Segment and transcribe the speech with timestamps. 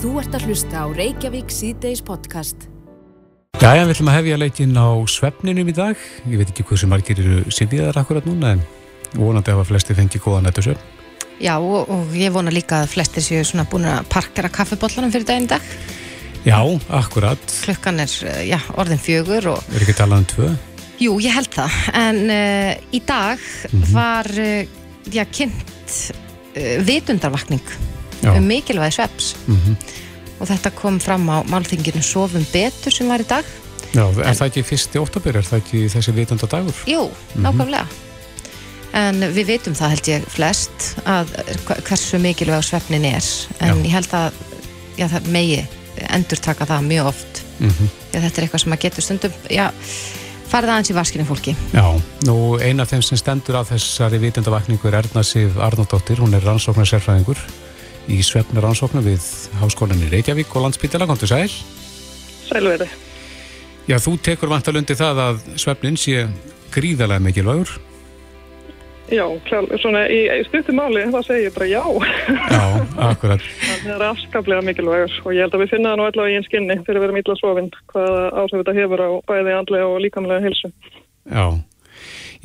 [0.00, 2.62] Þú ert að hlusta á Reykjavík síðdeis podcast.
[3.60, 6.04] Jæja, við ætlum að hefja leikin á svefninum í dag.
[6.24, 8.62] Ég veit ekki hversu margir eru sifjaðar akkurat núna en
[9.12, 10.86] vonandi hafa flesti fengið góða nættusöfn.
[11.44, 15.28] Já, og, og ég vona líka að flestir séu svona búin að parkera kaffibóllanum fyrir
[15.28, 15.68] daginn í dag.
[16.48, 16.58] Já,
[17.02, 17.54] akkurat.
[17.66, 20.50] Klukkan er, eh, já, orðin fjögur og, Er ekki talað um tvö?
[21.04, 21.78] jú, ég held það.
[22.06, 23.46] En uh, í dag
[23.92, 24.64] var, uh,
[25.12, 25.96] já, kynnt
[26.56, 27.89] uh, vitundarvakning
[28.20, 28.34] Já.
[28.36, 29.34] um mikilvægi sveps.
[29.46, 29.76] Mm
[30.40, 33.44] Og þetta kom fram á málþinginu Sofum betur sem var í dag.
[33.92, 35.36] Já, er það ekki fyrsti óttabur?
[35.36, 36.78] Er það ekki þessi vitanda dagur?
[36.88, 37.02] Jú,
[37.36, 37.84] nákvæmlega.
[38.96, 41.34] En við vitum það held ég flest að
[41.84, 43.28] hversu mikilvæg svefnin er.
[43.60, 43.84] En Já.
[43.84, 44.40] ég held að
[44.96, 45.60] já, það megi
[46.08, 47.44] endur taka það mjög oft.
[47.60, 49.66] Mm Já, þetta er eitthvað sem að getur stundum, já,
[50.50, 51.52] farið aðeins í vaskinu fólki.
[51.70, 51.84] Já,
[52.26, 56.42] nú ein af þeim sem stendur á þessari vitundavakningu er Erna Sif Arnóttir, hún er
[56.48, 57.38] rannsóknarsérfræðingur
[58.10, 59.26] í svefnar rannsóknar við
[59.60, 61.50] Háskólan í Reykjavík og Landsbítala, komdu sæl.
[62.48, 62.88] Sælveri.
[63.88, 66.26] Já, þú tekur vantalundi það að svefnin sé
[66.74, 67.78] gríðarlega mikilvægur.
[69.10, 71.82] Já, klár, svona í, í stuttum máli þá segi ég bara já.
[72.54, 72.66] Já,
[73.08, 73.46] akkurat.
[73.82, 76.46] Það er afskaplega mikilvægur og ég held að við finna það nú allavega í einn
[76.46, 80.44] skinni fyrir að vera illa svofinn hvaða áhrif þetta hefur á bæði andlega og líkamlega
[80.46, 80.70] hilsu.
[81.26, 81.44] Já,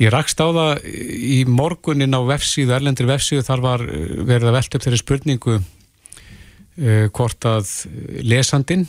[0.02, 4.58] ég rakst á það í morgunin á vefsíðu, erlendri vefsíðu, þar var eh, verið að
[4.58, 7.72] velta upp þeirri spurningu uh, hvort að
[8.26, 8.86] lesandin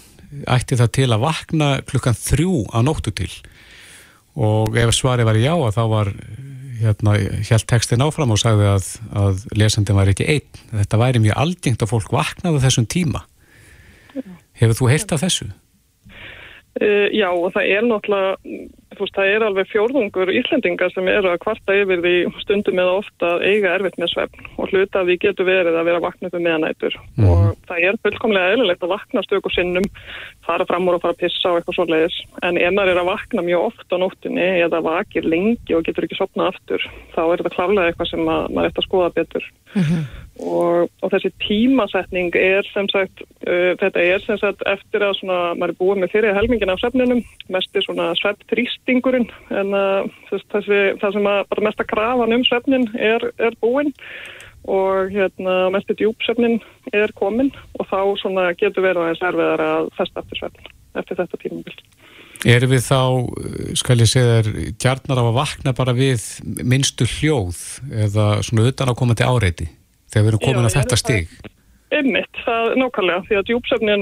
[0.52, 3.32] ætti það til að vakna klukkan þrjú á nóttu til
[4.38, 6.12] og ef svarið var já að þá var
[6.82, 10.60] hérna, hjælt textin áfram og sagði að, að lesandin var ekki einn.
[10.74, 13.24] Þetta væri mjög algengt að fólk vaknaði þessum tíma.
[14.58, 15.50] Hefur þú heyrt af þessu?
[16.78, 18.36] Uh, já, og það er náttúrulega,
[18.98, 22.98] þú veist, það er alveg fjórðungur Íslendinga sem eru að kvarta yfir því stundum eða
[23.00, 26.38] ofta að eiga erfitt með svefn og hluta að því getur verið að vera vaknað
[26.38, 27.28] um meðanætur Mhm.
[27.32, 29.88] og það er fullkomlega eðlilegt að vakna stöku sinnum,
[30.46, 33.12] fara fram úr og fara að pissa og eitthvað svo leiðis, en maður er að
[33.12, 36.86] vakna mjög oft á nóttunni eða vakir lengi og getur ekki sopnað aftur,
[37.16, 39.44] þá er þetta klárlega eitthvað sem að, maður ætti að skoða betur
[40.40, 45.40] og, og þessi tímasetning er sem sagt, uh, þetta er sem sagt eftir að svona,
[45.58, 47.22] maður er búið með fyrir helmingin af svefninum,
[47.54, 49.30] mest er svona svefntrýstingurinn
[49.62, 53.94] en uh, þess, þessi, það sem að bara mesta krafan um svefnin er, er búinn
[54.68, 56.58] og hérna mest er djúpsvefnin
[56.96, 61.40] er komin og þá svona getur verið aðeins erfiðar að festa eftir svefnin eftir þetta
[61.42, 61.82] tímabild.
[62.48, 66.22] Erum við þá, eh, skal ég segja þér, gjarnar á að vakna bara við
[66.64, 67.58] minnstu hljóð
[67.90, 69.68] eða svona utan á komandi áreiti
[70.12, 71.32] þegar við erum komin Já, á þetta stig?
[71.88, 74.02] Einmitt, það nákvæmlega, því að djúpsefnin,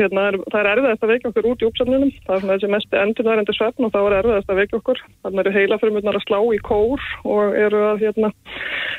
[0.00, 3.52] hérna, það er erfiðast að vekja okkur úr djúpsefninum, það er svona þessi mest endurværendi
[3.52, 6.60] svefn og þá er erfiðast að vekja okkur, þannig eru heila frumurnar að slá í
[6.64, 8.30] kór og eru að, hérna,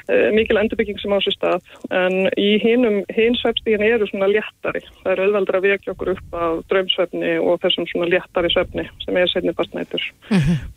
[0.05, 4.83] eh, mikil endurbygging sem á sér stað, en í hinum, hinn svefnstíðin eru svona léttari,
[5.01, 9.17] það er auðveldur að vekja okkur upp af draumsvefni og þessum svona léttari svefni sem
[9.17, 10.05] er setni partnætur.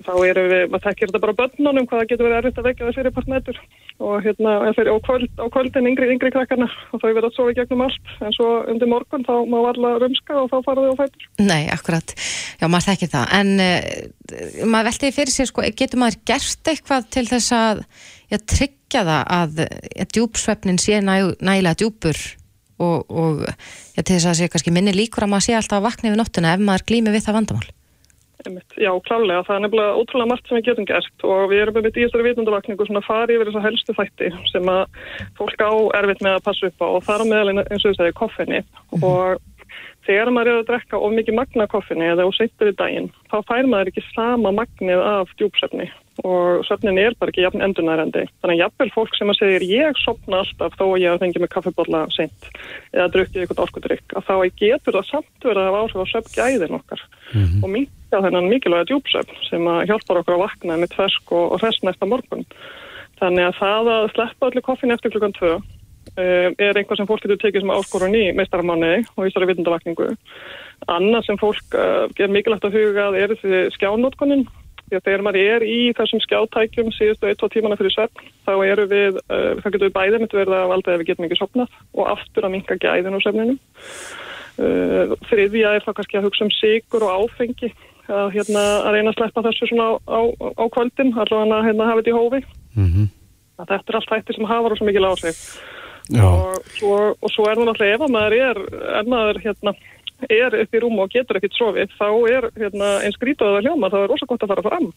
[0.08, 2.68] Þá eru við, maður þekkir þetta bara á börnunum hvað það getur verið erfitt að
[2.70, 3.62] vekja það fyrir partnætur.
[4.00, 4.52] Og hérna,
[7.52, 10.94] í gegnum allt en svo undir morgun þá má alla rumska og þá fara þau
[10.94, 11.28] á fætur.
[11.42, 12.14] Nei, akkurat.
[12.60, 13.34] Já, maður þekkir það.
[13.40, 17.82] En uh, maður veltiði fyrir sér, sko, getur maður gert eitthvað til þess að
[18.30, 19.64] já, tryggja það að,
[20.04, 22.22] að djúpsvefnin sé næ, nægilega djúpur
[22.80, 25.86] og, og já, til þess að sé kannski minni líkur að maður sé alltaf að
[25.90, 27.68] vakna yfir nóttuna ef maður glými við það vandamál.
[28.80, 31.90] Já, klálega, það er nefnilega ótrúlega margt sem við getum gert og við erum með
[31.90, 34.82] í þessari vitundavakningu svona farið yfir þessa helstu þætti sem að
[35.38, 38.04] fólk á erfitt með að passa upp á og þar á meðal eins og þess
[38.06, 38.62] að koffinni.
[39.00, 39.40] Og
[40.08, 43.36] þegar maður er að drekka of mikið magna koffinni eða og seintur í daginn þá
[43.50, 45.90] fær maður ekki sama magnið af djúpsefni.
[46.24, 48.26] Og svefnin er bara ekki jafn endurnærandi.
[48.42, 51.44] Þannig að jafnvel fólk sem að segir ég sopna alltaf þó að ég hafa fengið
[51.44, 52.50] mig kaffibólla seint
[52.92, 56.78] eða drukkið eitthvað orkudrykk að þá getur það samt verið að hafa áhrif á svefngæðin
[56.80, 57.06] okkar
[57.62, 57.72] og
[58.10, 62.06] minka þennan mikilvæga djúpsöfn sem hjálpar okkur að vakna með tversk og, og hress næsta
[62.06, 62.44] morgun.
[63.20, 67.22] Þannig að það að sleppa öllu koffin eftir klukkan tvö uh, er einhvað sem fólk
[67.22, 70.08] getur tekið sem áskorun í meistaramanni og í þessari vitundavakningu.
[70.90, 74.48] Annað sem fólk uh, er mikilvægt að huga er þessi skjánótkonin
[74.90, 79.20] þegar maður er í þessum skjátækjum síðustu ein, tvo tímana fyrir svepp þá eru við,
[79.28, 82.10] uh, það getur við bæðið mitt verið að valda ef við getum ekki sopnað og
[82.16, 83.62] aftur að minka gæðin úr svefninum.
[85.30, 87.70] Þriðja er þá kannski að hugsa um sigur og áfengi
[88.10, 90.20] að, hérna, að reyna að sleppa þessu svona á, á,
[90.60, 92.44] á kvöldin, allavega að hérna, hafa þetta í hófi.
[92.76, 93.08] Mm
[93.60, 95.40] Að þetta er allt hætti sem hafa rosa mikil áhrif.
[96.10, 98.60] Já, Og svo, og svo er það náttúrulega ef að maður er,
[99.00, 99.74] ef maður hérna,
[100.28, 103.90] er upp í rúm og getur ekkert sofið, þá er hérna, eins grítið að hljóma,
[103.92, 104.88] þá er rosa gott að fara fram.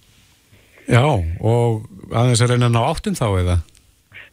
[0.87, 3.57] já, og aðeins að reyna að ná áttum þá eða?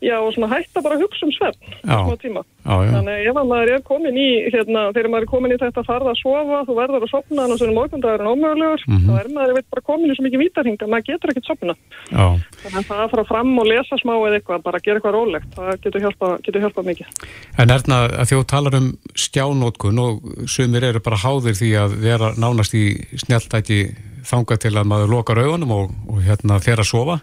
[0.01, 2.41] Já, og svona hætta bara að hugsa um svefn smá tíma.
[2.65, 2.91] Já, já.
[2.95, 6.15] Þannig ef að maður er komin í, hérna, þegar maður er komin í þetta farða
[6.15, 9.05] að sofa, þú verður að sopna þannig að morgundagurinn ómögulegur, Mhm.
[9.05, 11.75] þá er maður bara komin í svo mikið vítarhing að maður getur ekkert sopna.
[12.09, 12.25] Já.
[12.65, 15.51] Þannig að það að fara fram og lesa smá eða eitthvað, bara gera eitthvað rólegt,
[15.55, 17.07] það getur hjálpað getur hjálpa mikið.
[17.61, 22.33] En Erna, að þú talar um skjánótkun og sumir eru bara háðir því að vera
[22.41, 22.85] nánast í
[23.21, 23.81] snjáltæki
[24.25, 27.21] þangað til að maður lokar augunum og, og hérna fer að sofa.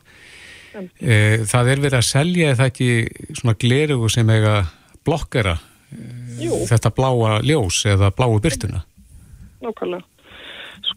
[1.00, 1.16] E,
[1.50, 2.92] það er verið að selja það ekki
[3.40, 4.60] svona glerugu sem eiga
[5.08, 5.58] blokkera?
[6.38, 8.84] Jú, þetta bláa ljós eða bláu byrtuna.
[9.64, 10.06] nákvæmlega.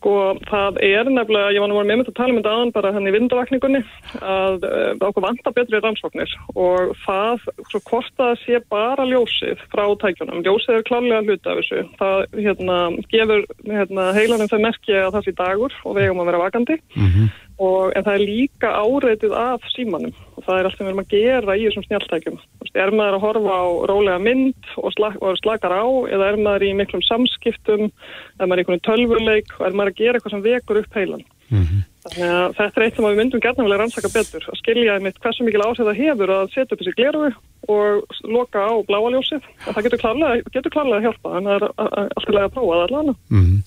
[0.00, 0.12] Sko,
[0.48, 3.08] það er nefnilega, ég var nú með með að tala um þetta aðan bara hann
[3.08, 3.80] í vindavakningunni,
[4.20, 9.84] að uh, okkur vantar betri rannsóknir og það, svo hvort það sé bara ljósið frá
[10.00, 12.78] tækjunum, ljósið er klálega hluta af þessu, það hérna,
[13.12, 16.80] gefur hérna, heilanum þau merki að það sé dagur og við eigum að vera vakandi.
[16.96, 17.12] Mm
[17.60, 21.02] og, en það er líka áreitið af símanum og það er allt sem við erum
[21.02, 22.38] að gera í þessum snjáltækjum.
[22.80, 26.66] Er maður að horfa á rólega mynd og, slag, og slakar á eða er maður
[26.70, 27.90] í miklum samskiptum,
[28.40, 31.24] er maður í einhvern tölvuleik og er maður að gera eitthvað sem vekur upp heilan.
[31.50, 31.80] -hmm.
[32.00, 35.18] Þannig að þetta er eitt sem við myndum gerna vilja rannsaka betur, að skilja einmitt
[35.20, 37.30] hversu mikil áhrif það hefur að setja upp þessi glerugu
[37.68, 39.42] og loka á bláaljósið.
[39.66, 42.48] Það getur klárlega, getur klárlega að hjálpa, en það er a- a- allt í lagi
[42.48, 43.16] að prófa það allan.
[43.28, 43.58] Mm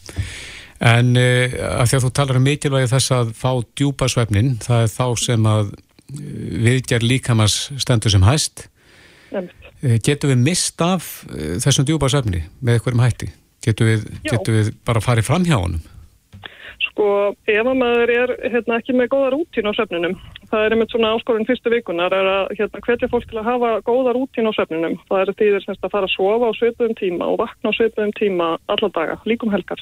[0.83, 4.85] En uh, að því að þú talar um mikilvægi þess að fá djúpa svefnin, það
[4.85, 5.77] er þá sem að uh,
[6.67, 8.67] viðgerð líkamans stendur sem hæst.
[9.31, 9.47] Uh,
[10.03, 13.31] getum við mist af uh, þessum djúpa svefni með einhverjum hætti?
[13.63, 14.33] Getum við, Já.
[14.33, 15.81] getum við bara farið fram hjá honum?
[16.83, 17.07] Sko,
[17.47, 20.17] ef að maður er hérna, ekki með góða rútín á svefninum,
[20.51, 23.71] það er einmitt svona áskorun fyrstu vikunar, er að hérna, hvetja fólk til að hafa
[23.87, 24.97] góða rútín á svefninum.
[25.07, 27.77] Það er því þeir semst að fara að sofa á svipuðum tíma og vakna á
[27.77, 29.81] svipuðum tíma alla daga, líkum helgar.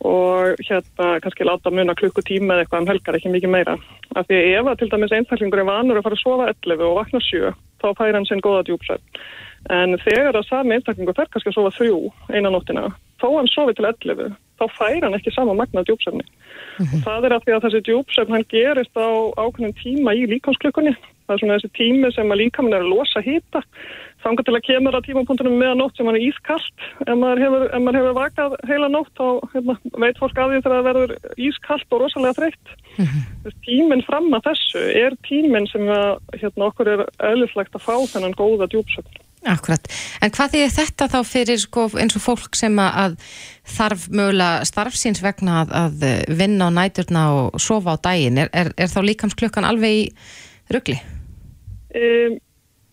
[0.00, 3.76] Og hérna kannski láta muna klukkutíma eða eitthvað um helgar, ekki mikið meira.
[4.16, 6.96] Af því ef að til dæmis einstaklingur er vanur að fara að sofa 11 og
[6.96, 7.52] vakna 7,
[7.82, 9.20] þá fær hann sinn góða djúpsvefn.
[9.76, 11.98] En þegar að sami einstaklingur fer kannski að sofa þrjú
[12.32, 12.86] einan nóttina,
[13.20, 16.24] þó hann sofi til 11, þá fær hann ekki sama magna djúpsefni.
[16.80, 20.96] Og það er að því að þessi djúpsefn hann gerist á ákveðnum tíma í líkamsklukkunni.
[21.30, 23.60] Það er svona þessi tími sem að líkamin er að losa hýta.
[24.24, 26.82] Þangar til að kemur að tímapunktunum meðan nótt sem hann er ískallt.
[27.06, 30.58] Ef maður hefur, ef maður hefur vakað heila nótt þá hérna, veit fólk að því
[30.58, 31.14] þegar það verður
[31.46, 32.74] ískallt og rosalega þreytt.
[32.98, 33.06] Mm
[33.64, 38.34] Tíminn fram að þessu er tíminn sem að, hérna, okkur er eðluflegt að fá þennan
[38.36, 39.22] góða djúpsefn.
[39.48, 39.86] Akkurat.
[40.20, 43.16] En hvað er þetta þá fyrir sko, eins og fólk sem að,
[43.64, 48.42] þarf mögulega starfsins vegna að, að vinna á næturna og sofa á daginn?
[48.42, 50.04] Er, er, er þá líkamsklukkan alveg í
[50.74, 50.98] ruggli?
[51.94, 52.38] Um,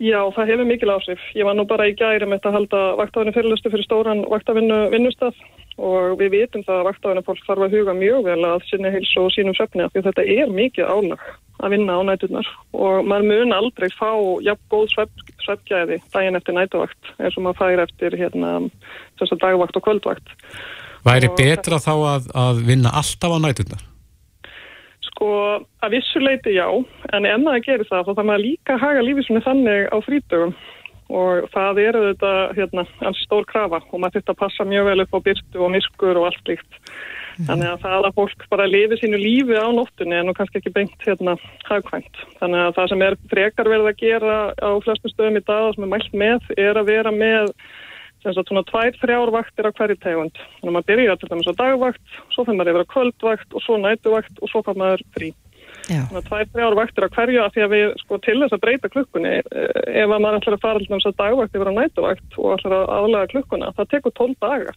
[0.01, 1.21] já, það hefur mikil áhrif.
[1.37, 4.79] Ég var nú bara í gæri með þetta að halda vaktafinu fyrirlustu fyrir stóran vaktavinnu
[4.93, 5.37] vinnustaf
[5.77, 9.21] og við vitum það að vaktafinu fólk þarf að huga mjög vel að sinni heilsu
[9.21, 11.27] og sínum svefni af því að þetta er mikið álag
[11.57, 14.09] að vinna á næturnar og maður mun aldrei fá
[14.45, 18.55] jafn góð svepp, sveppgæði daginn eftir nætuvakt eins og maður fær eftir hérna,
[19.17, 20.33] dagvakt og kvöldvakt.
[21.05, 23.85] Væri Og- betra þá að, að vinna alltaf á næturnar?
[25.17, 26.67] Sko, að vissuleiti já,
[27.09, 29.97] en ef maður gerir það, þá þarf maður líka að haga lífið svona þannig á
[30.05, 30.51] frítugum
[31.17, 35.17] og það eru þetta, hérna, alls stór krafa og maður að passa mjög vel upp
[35.17, 36.77] á byrtu og myrkur og allt líkt.
[37.47, 40.75] Þannig að það að fólk bara lifi sínu lífi á nóttunni er nú kannski ekki
[40.77, 41.33] beint hérna
[41.65, 42.21] hagkvæmt.
[42.37, 45.73] Þannig að það sem er frekar verið að gera á flestum stöðum í dag og
[45.73, 47.53] sem er mælt með er að vera með
[48.27, 50.39] sem sagt svona tvær, þrjár vaktir á hverju tegund.
[50.59, 53.63] Þannig að maður byrjar til dæmis á dagvakt, svo fyrir maður yfir á kvöldvakt og
[53.63, 55.33] svo nætuvakt og svo fyrir maður frí.
[55.87, 56.01] Já.
[56.09, 58.63] Þannig að tvær, þrjár vaktir á hverju að því að við sko til þess að
[58.65, 61.77] breyta klukkunni eh, ef að maður ætlar að fara til dæmis að dagvakt yfir á
[61.77, 64.75] nætuvakt og ætlar að aðlega klukkuna, það tekur 12 daga.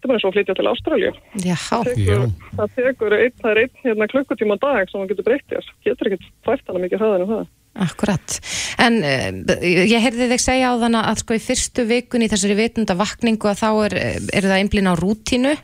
[0.00, 1.08] Þetta er bara eins og að flytja til Ástralju.
[1.44, 1.56] Já,
[1.90, 2.22] Tekur,
[2.56, 5.66] það tekur einn, það er einn hérna, klukkutíma á dag sem maður getur breytt þér.
[5.84, 7.50] Getur ekkert fært hana mikið hraðin um það.
[7.78, 8.38] Akkurat.
[8.82, 9.30] En uh,
[9.64, 13.50] ég heyrði þig segja á þann að sko í fyrstu vikun í þessari vitunda vakningu
[13.50, 13.96] að þá er,
[14.34, 15.54] er það einblín á rútínu.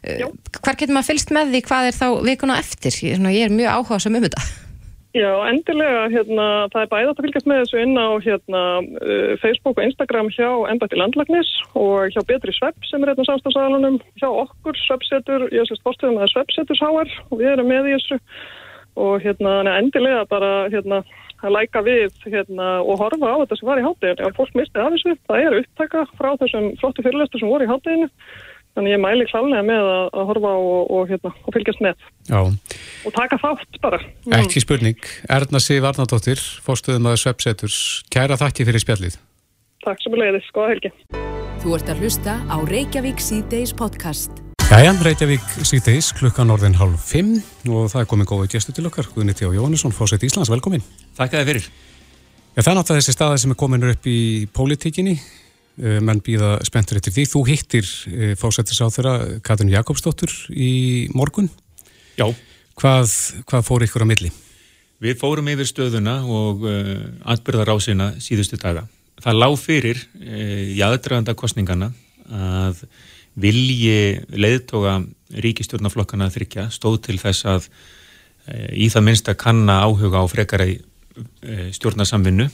[0.00, 2.98] Uh, hvar getur maður fylst með því hvað er þá vikuna eftir?
[3.04, 4.48] Ég, svona, ég er mjög áhuga sem um þetta.
[5.10, 8.60] Já, endilega, hérna, það er bæðið að fylgjast með þessu inn á hérna,
[9.42, 14.28] Facebook og Instagram hjá Embætti Landlagnis og hjá Betri Svepp sem er hérna samstafsæðalunum, hjá
[14.28, 18.20] okkur Sveppsetur, ég sést fórstöðum að Sveppseturs háar og við erum með í þessu
[19.02, 21.02] og hérna, endilega bara hérna,
[21.40, 24.28] að læka við hérna, og horfa á þetta sem var í hátteginu.
[24.28, 27.70] Ef fólk mistið af þessu, það er upptaka frá þessum flottu fyrirlestur sem voru í
[27.70, 28.10] hátteginu,
[28.76, 32.40] þannig ég mæli klálega með að, að horfa og, og, hérna, og fylgjast með Já,
[33.08, 34.02] og taka þátt bara.
[34.40, 35.10] ekki spurning.
[35.28, 37.80] Erna Sif Arnardóttir, fórstuðum að Sveppseturs.
[38.12, 39.18] Kæra þakki fyrir spjallið.
[39.86, 40.94] Takk sem er leiðis, góða helgi.
[41.60, 44.39] Þú ert að hlusta á Reykjavík C-Days podcast.
[44.70, 47.36] Jæja, Reykjavík síðdeis, klukkan orðin hálf fimm
[47.68, 49.48] og það er komin góða gestu til okkar, Guðni T.
[49.50, 50.84] Jóhannesson, fósett Íslands, velkomin.
[51.18, 51.68] Þakka þið fyrir.
[52.54, 54.20] Já, það er náttúrulega þessi staði sem er komin upp í
[54.54, 55.16] pólitíkinni
[55.80, 57.24] Eh, menn býða spenntur eftir því.
[57.30, 61.48] Þú hittir eh, fósættisáþurra Katrin Jakobsdóttur í morgun.
[62.18, 62.26] Já.
[62.76, 63.14] Hvað,
[63.48, 64.32] hvað fór ykkur á milli?
[65.00, 66.90] Við fórum yfir stöðuna og uh,
[67.32, 68.82] atbyrðar á sína síðustu daga.
[69.24, 71.88] Það lág fyrir uh, í aðdraganda kostningana
[72.28, 72.82] að
[73.38, 80.22] vilji leiðtoga ríkistjórnaflokkana þryggja stóð til þess að uh, í það minnst að kanna áhuga
[80.22, 80.70] á frekaræ
[81.74, 82.46] stjórnarsamvinnu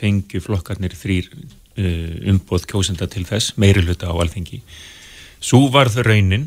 [0.00, 1.28] fengju flokkarnir þrýr
[1.74, 4.60] Uh, umboð kjósenda til þess, meiri hluta á alþengi.
[5.42, 6.44] Svo var það raunin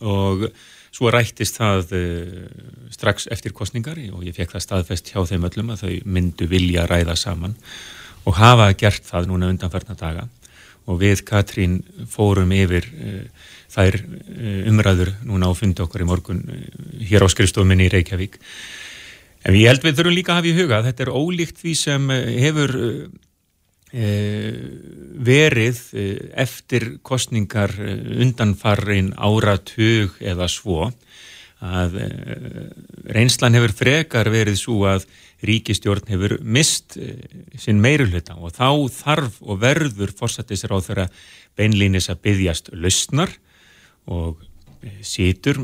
[0.00, 0.46] og
[0.88, 2.46] svo rættist það uh,
[2.88, 6.86] strax eftir kostningar og ég fekk það staðfest hjá þeim öllum að þau myndu vilja
[6.88, 7.58] ræða saman
[8.24, 10.24] og hafa gert það núna undanfarna daga
[10.90, 11.80] og við Katrín
[12.10, 13.24] fórum yfir uh,
[13.70, 14.00] þær
[14.66, 16.42] umræður núna á fundi okkar í morgun
[17.06, 18.40] hér á skrifstofuminni í Reykjavík.
[19.46, 21.74] En ég held við þurfum líka að hafa í huga að þetta er ólíkt því
[21.78, 22.74] sem hefur
[23.90, 24.54] Eh,
[25.18, 30.92] verið eh, eftir kostningar eh, undanfarrin áratug eða svo
[31.60, 31.96] að
[33.12, 35.04] reynslan hefur frekar verið svo að
[35.44, 36.96] ríkistjórn hefur mist
[37.60, 41.06] sinn meirulhutta og þá þarf og verður fórsættisir á þeirra
[41.58, 43.34] beinlýnis að byggjast lausnar
[44.08, 44.40] og
[45.04, 45.58] situr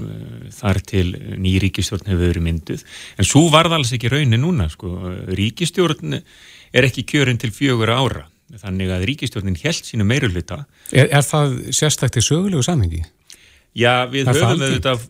[0.52, 1.06] þar til
[1.40, 2.84] ný ríkistjórn hefur verið mynduð
[3.16, 4.92] en svo var það alls ekki raunin núna sko.
[5.32, 8.26] ríkistjórn er ekki kjörin til fjögur ára
[8.60, 13.02] þannig að ríkistjórnin held sínu meirulita Er, er það sérstakti sögulegu samhengi?
[13.76, 15.02] Já, við höfum, auðvitað,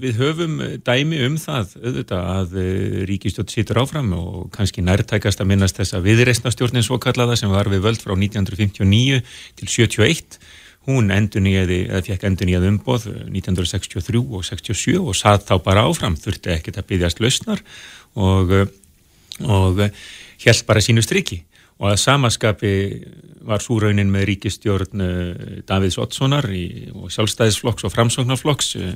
[0.00, 0.52] við höfum
[0.86, 5.98] dæmi um það auðvitað að eh, ríkistjórn situr áfram og kannski nærtækast að minnast þess
[5.98, 9.20] að viðreistnastjórnin svo kallaða sem var við völd frá 1959
[9.60, 10.38] til 71
[10.88, 15.84] hún endur nýjaði, eða fekk endur nýjað umboð 1963 og 67 og satt þá bara
[15.84, 17.60] áfram, þurfti ekkert að byggjast lausnar
[18.16, 18.56] og,
[19.44, 21.42] og held bara sínu striki
[21.84, 22.74] og að samaskapi
[23.44, 28.90] var svo raunin með ríkistjórn uh, Davids Ottssonar í, og sjálfstæðisflokks og framsóknarflokks uh,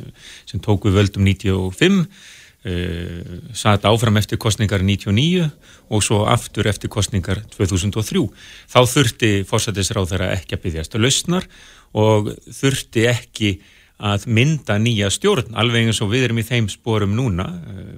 [0.49, 5.45] sem tóku völdum 95 uh, satt áfram eftir kostningar 99
[5.93, 8.25] og svo aftur eftir kostningar 2003
[8.73, 11.51] þá þurfti fórsættisráð þeirra ekki að byggjast að lausnar
[11.93, 13.59] og þurfti ekki
[13.99, 17.49] að mynda nýja stjórn, alveg eins og við erum í þeim sporum núna,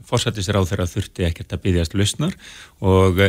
[0.08, 2.38] fórsættisráð þeirra þurfti ekkert að byggjast lausnar
[2.80, 3.20] og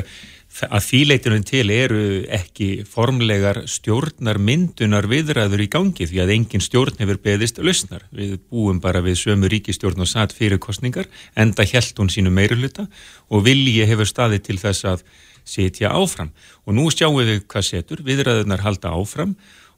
[0.68, 2.02] að þýleitunum til eru
[2.34, 8.04] ekki formlegar stjórnar myndunar viðræður í gangi því að engin stjórn hefur beðist lausnar.
[8.12, 11.08] Við búum bara við sömu ríkistjórn og satt fyrir kostningar,
[11.40, 12.88] enda held hún sínu meiruluta
[13.32, 15.06] og vilji hefur staði til þess að
[15.48, 16.34] setja áfram.
[16.68, 19.34] Og nú sjáum við hvað setur, viðræðunar halda áfram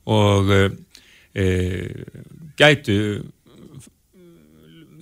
[0.09, 0.51] og
[1.37, 1.45] e,
[2.59, 2.97] gætu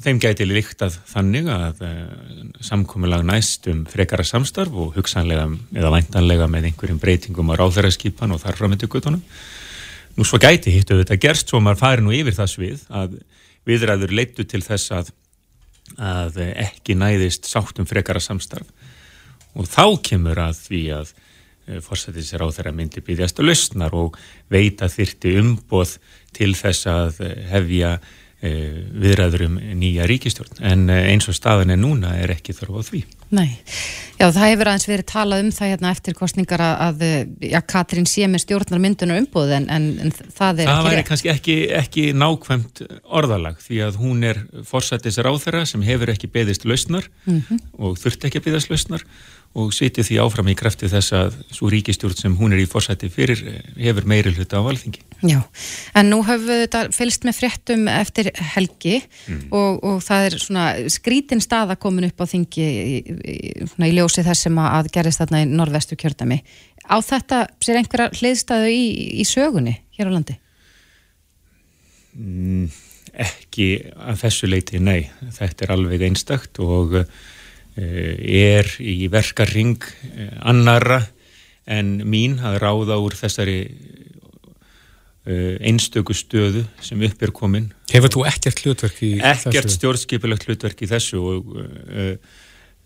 [0.01, 1.95] þeim gæti líktað þannig að uh,
[2.65, 8.41] samkominnlag næst um frekara samstarf og hugsanlega eða væntanlega með einhverjum breytingum á ráðverðarskipan og
[8.41, 9.21] þar framöndu guttunum.
[10.17, 13.17] Nú svo gæti hittu þetta gerst svo maður fari nú yfir það svið að
[13.69, 15.11] viðræður leittu til þess að,
[15.97, 18.67] að ekki næðist sátt um frekara samstarf
[19.53, 21.11] og þá kemur að því að
[21.67, 24.17] eh, fórsættis er á þeirra myndi býðjast að lausnar og
[24.51, 25.97] veita þyrti umboð
[26.35, 31.73] til þess að uh, hefja Eh, viðræður um nýja ríkistjórn en eh, eins og staðan
[31.75, 33.01] er núna er ekki þarf á því.
[33.31, 33.59] Nei,
[34.17, 37.03] já það hefur aðeins verið talað um það hérna eftir kostningar að
[37.47, 40.71] já, Katrín sé með stjórnar myndun og umbúð en, en, en það er það ekki
[40.71, 42.83] Það væri kannski ekki, ekki nákvæmt
[43.21, 47.61] orðalag því að hún er forsættis ráþæra sem hefur ekki beðist lausnar mm -hmm.
[47.79, 49.05] og þurft ekki að beðast lausnar
[49.59, 53.09] og sitið því áfram í krafti þess að svo ríkistjórn sem hún er í fórsætti
[53.11, 55.01] fyrir eh, hefur meiri hluta á valþingi.
[55.27, 55.41] Já,
[55.99, 59.41] en nú við þetta fylst með fréttum eftir helgi mm.
[59.51, 63.35] og, og það er svona skrítin stað að komin upp á þingi í, í,
[63.67, 66.39] í ljósi þessum að gerist þarna í norðvestu kjördami.
[66.87, 68.87] Á þetta sér einhverja hliðstæðu í,
[69.19, 70.37] í sögunni hér á landi?
[72.15, 72.71] Mm,
[73.27, 75.11] ekki að þessu leiti, nei.
[75.35, 77.05] Þetta er alveg einstakt og Eh,
[77.79, 79.79] er í verkarring
[80.11, 81.01] eh, annara
[81.69, 83.59] en mín að ráða úr þessari
[85.23, 87.69] eh, einstöku stöðu sem upp er komin.
[87.93, 89.49] Hefur þú ekkert hlutverk í ekkert þessu?
[89.53, 92.13] Ekkert stjórnskipilagt hlutverk í þessu og uh,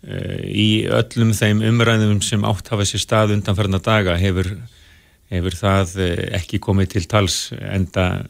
[0.06, 4.52] uh, í öllum þeim umræðum sem átt hafa sér stað undanferna daga hefur,
[5.34, 5.98] hefur það
[6.38, 8.26] ekki komið til tals enda,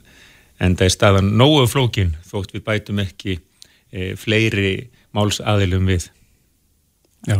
[0.63, 4.77] enda er staðan nógu flókin þótt við bætum ekki uh, fleiri
[5.17, 6.11] málsaðilum við.
[7.27, 7.37] Já,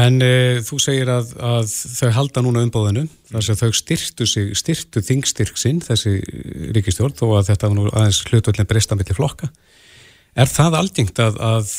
[0.00, 4.52] en uh, þú segir að, að þau halda núna umbóðinu þar sem þau styrtu sig,
[4.58, 6.16] styrtu þingstyrk sinn þessi
[6.76, 9.50] ríkistjórn þó að þetta var nú aðeins hlutvöldin brestamilli flokka.
[10.38, 11.72] Er það aldingt að, að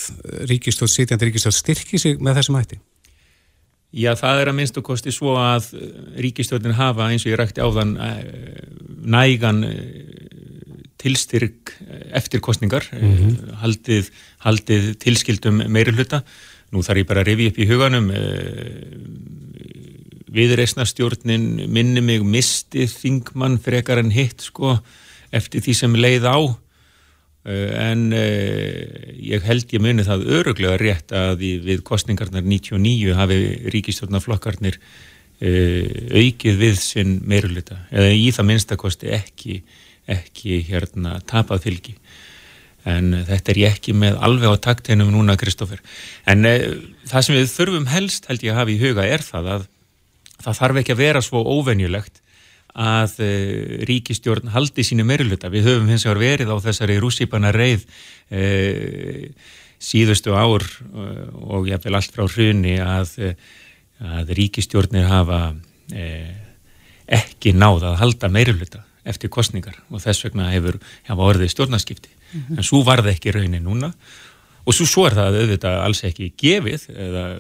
[0.51, 2.81] ríkistjórn, sitjandi ríkistjórn styrki sig með þessum hætti?
[3.91, 5.73] Já, það er að minnst og kosti svo að
[6.23, 7.97] ríkistjórnin hafa eins og ég rækti á þann
[9.03, 9.65] nægan
[11.01, 11.73] tilstyrk
[12.13, 13.53] eftir kostningar, mm -hmm.
[13.63, 14.11] haldið,
[14.45, 16.21] haldið tilskildum meiri hluta.
[16.71, 18.09] Nú þarf ég bara að revi upp í huganum
[20.31, 24.77] viðreysnastjórnin minni mig misti þingmann frekar en hitt sko
[25.35, 26.39] eftir því sem leið á.
[27.41, 33.39] Eh, en uh, ég held ég muni það öruglega rétt að við kostningarnar 99 hafi
[33.73, 35.87] ríkistjórnarflokkarnir uh,
[36.21, 39.57] aukið við sinn meirulita eða í það minnstakosti ekki,
[40.05, 41.97] ekki hérna tapað fylgi
[42.89, 45.81] en þetta er ég ekki með alveg á takteinum núna Kristófer
[46.29, 46.65] en uh,
[47.09, 49.69] það sem við þurfum helst held ég að hafa í huga er það að
[50.41, 52.21] það þarf ekki að vera svo óvenjulegt
[52.71, 55.51] að uh, ríkistjórn haldi sínu meiruluta.
[55.51, 59.25] Við höfum hins vegar verið á þessari rússípana reið uh,
[59.81, 60.61] síðustu ár
[61.41, 63.15] og jáfnveil allt frá hruni að,
[63.97, 65.39] að ríkistjórnir hafa
[67.09, 72.10] ekki náð að halda meiruluta eftir kostningar og þess vegna hefur hafa orðið stjórnaskipti.
[72.10, 72.58] Mm -hmm.
[72.58, 73.93] En svo var það ekki raunin núna
[74.65, 77.39] og svo, svo er það auðvitað alls ekki gefið eða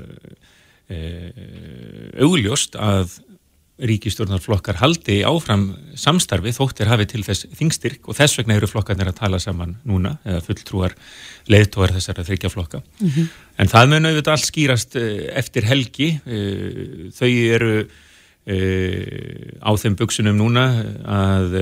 [0.91, 3.19] Eh, augljóst að
[3.81, 9.21] ríkistjórnarflokkar haldi áfram samstarfi þóttir hafi til þess þingstyrk og þess vegna eru flokkarnir að
[9.21, 10.95] tala saman núna eða fulltrúar
[11.49, 13.29] leiðtóar þessara þryggja flokka mm -hmm.
[13.57, 17.73] en það mun auðvitað allt skýrast eh, eftir helgi eh, þau eru
[18.51, 20.65] á þeim buksunum núna
[21.07, 21.55] að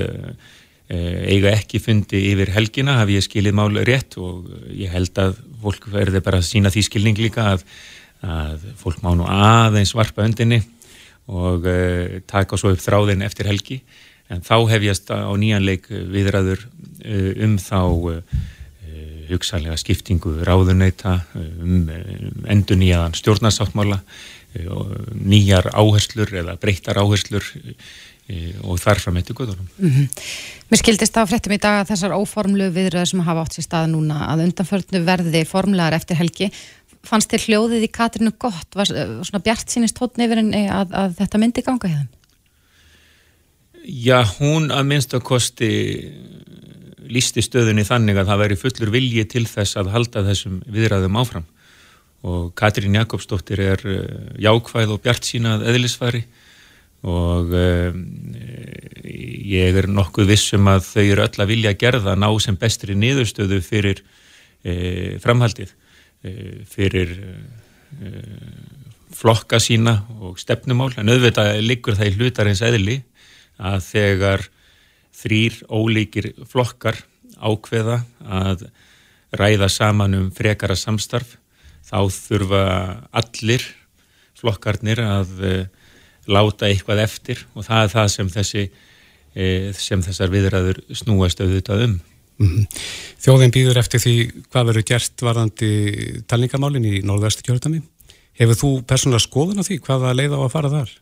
[0.90, 5.86] eiga ekki fundi yfir helgina hafi ég skilið mál rétt og ég held að fólk
[5.92, 7.66] verði bara að sína því skilning líka að
[8.20, 10.60] að fólk má nú aðeins varpa öndinni
[11.30, 13.80] og uh, taka svo upp þráðin eftir helgi.
[14.30, 18.40] En þá hefjast á nýjanleik viðræður uh, um þá uh,
[19.30, 21.86] hugsalega skiptingu ráðuneyta um
[22.50, 24.00] endur nýjaðan stjórnarsáttmála
[24.54, 27.44] nýjar áherslur eða breyttar áherslur
[28.62, 29.66] og þarfram eftir guðunum.
[29.78, 30.08] Mm -hmm.
[30.70, 33.86] Mér skildist á fréttum í dag að þessar óformlu viðröður sem hafa átt sér stað
[33.90, 36.50] núna að undanförnu verði formlegar eftir helgi
[37.06, 41.14] fannst þér hljóðið í Katrinu gott var svona bjart sínist tótni yfir henni að, að
[41.20, 42.08] þetta myndi ganga hérna?
[43.84, 45.70] Já, hún að minnst að kosti
[47.10, 51.48] lísti stöðunni þannig að það væri fullur vilji til þess að halda þessum viðræðum áfram
[52.26, 56.24] og Katrín Jakobsdóttir er eh, jákvæð og bjart sínað eðlisfæri
[57.00, 58.00] og um,
[59.00, 63.60] ég er nokkuð vissum að þau eru öll að vilja gerða ná sem bestri niðurstöðu
[63.64, 64.02] fyrir
[64.60, 65.72] e, framhaldið.
[66.20, 68.20] Eh, fyrir eh,
[69.16, 70.92] flokka sína og stefnumál.
[71.00, 73.00] En auðvitað liggur það í hlutar eins eðli
[73.56, 74.46] að þegar
[75.20, 77.00] þrýr ólíkir flokkar
[77.40, 78.68] ákveða að
[79.36, 81.38] ræða saman um frekara samstarf
[81.90, 82.62] þá þurfa
[83.20, 83.66] allir
[84.40, 85.64] flokkarnir að uh,
[86.30, 88.64] láta eitthvað eftir og það er það sem, þessi,
[89.34, 92.00] uh, sem þessar viðræður snúast auðvitað um.
[92.40, 92.82] Mm -hmm.
[93.20, 94.14] Þjóðin býður eftir því
[94.48, 95.70] hvað verður gert varðandi
[96.24, 97.82] talningamálinn í norðvestu kjörðami.
[98.40, 100.92] Hefur þú persónulega skoðun á því hvaða leið á að fara þar?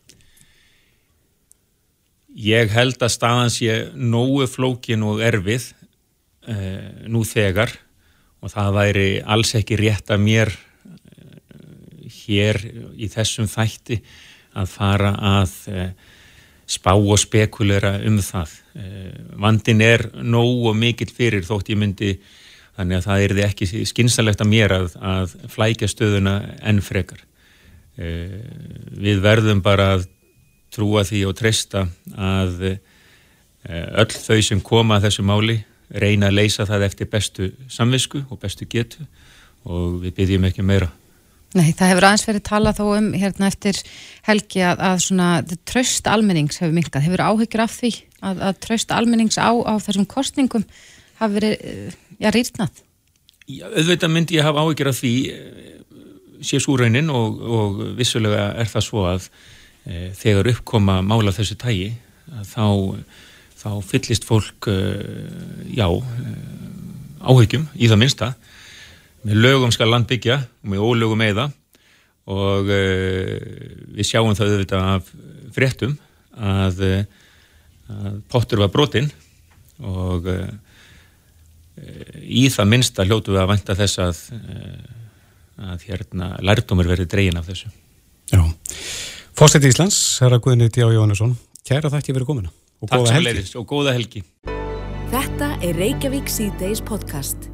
[2.35, 5.71] Ég held að staðan sé nógu flókin og erfið
[6.47, 7.71] eh, nú þegar
[8.43, 10.68] og það væri alls ekki rétt að mér eh,
[12.29, 12.59] hér
[12.95, 13.99] í þessum þætti
[14.57, 15.89] að fara að eh,
[16.69, 18.53] spá og spekulera um það.
[18.77, 22.13] Eh, vandin er nóg og mikill fyrir þótt ég myndi
[22.77, 27.25] þannig að það er ekki skynsalegt að mér að, að flækja stöðuna enn frekar.
[27.99, 28.39] Eh,
[28.99, 30.07] við verðum bara að
[30.73, 32.77] trúa því og treysta að
[33.69, 35.55] öll þau sem koma að þessu máli
[35.89, 39.03] reyna að leysa það eftir bestu samvisku og bestu getu
[39.65, 40.91] og við byggjum ekki meira.
[41.57, 43.79] Nei, það hefur aðeins verið talað þó um hérna eftir
[44.27, 45.29] helgi að, að svona
[45.65, 47.07] tröst almennings hefur minkað.
[47.07, 50.67] Hefur áhyggjur af því að, að tröst almennings á, á þessum kostningum
[51.17, 52.83] hafi verið, eh, já, rýrnað?
[53.49, 55.79] Já, auðvitað myndi ég hafa áhyggjur af því eh,
[56.45, 59.25] sé súraunin og, og vissulega er það svo að
[59.85, 61.89] e, þegar uppkoma mála þessu tægi
[62.47, 62.95] þá,
[63.59, 64.77] þá fyllist fólk e,
[65.75, 65.87] já,
[67.19, 68.31] áhyggjum í það minnsta
[69.25, 71.49] með lögum skal land byggja og með ólögum eða
[72.29, 73.33] og uh,
[73.95, 75.11] við sjáum það auðvitað af
[75.55, 75.97] fréttum
[76.37, 77.03] að, uh,
[77.89, 79.09] að pottur var brotinn
[79.79, 80.47] og uh,
[82.19, 84.23] í það minnsta hljótu við að vanta þess að
[85.59, 87.67] að hérna lærdomur verið dregin af þessu.
[88.31, 88.39] Já,
[89.35, 91.35] Fórsett Íslands herra Guðni Díá Jóhannesson
[91.67, 93.45] kæra þætti verið komina og góða helgi.
[93.59, 94.23] og góða helgi.
[95.09, 97.49] Þetta er Reykjavík C-Days podcast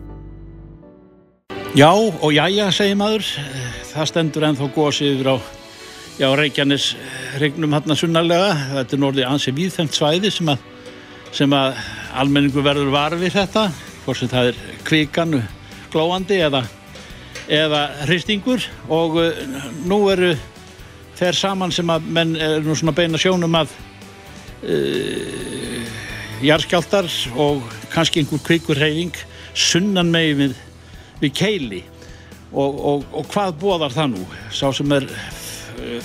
[1.75, 3.25] Já og jæja, segir maður,
[3.89, 5.35] það stendur ennþá gósið yfir á
[6.15, 6.85] já, Reykjanes
[7.41, 8.53] regnum hann sunnarlega.
[8.69, 10.61] Þetta er norðið ansið víðfengt svæði sem að,
[11.35, 11.81] sem að
[12.15, 13.65] almenningu verður varfið þetta,
[14.05, 15.41] hvort sem það er kvikanu
[15.91, 16.61] glóandi eða,
[17.51, 18.63] eða hristingur.
[18.87, 19.45] Og uh,
[19.83, 20.31] nú eru
[21.19, 23.75] þeir saman sem að menn er nú svona beina sjónum að
[24.63, 25.91] uh,
[26.39, 30.55] jarðskjáltar og kannski einhver kvikurheyfing sunnan megi við,
[31.25, 31.81] við keili.
[32.55, 34.27] Og, og, og hvað bóðar það nú?
[34.53, 35.09] Sá sem er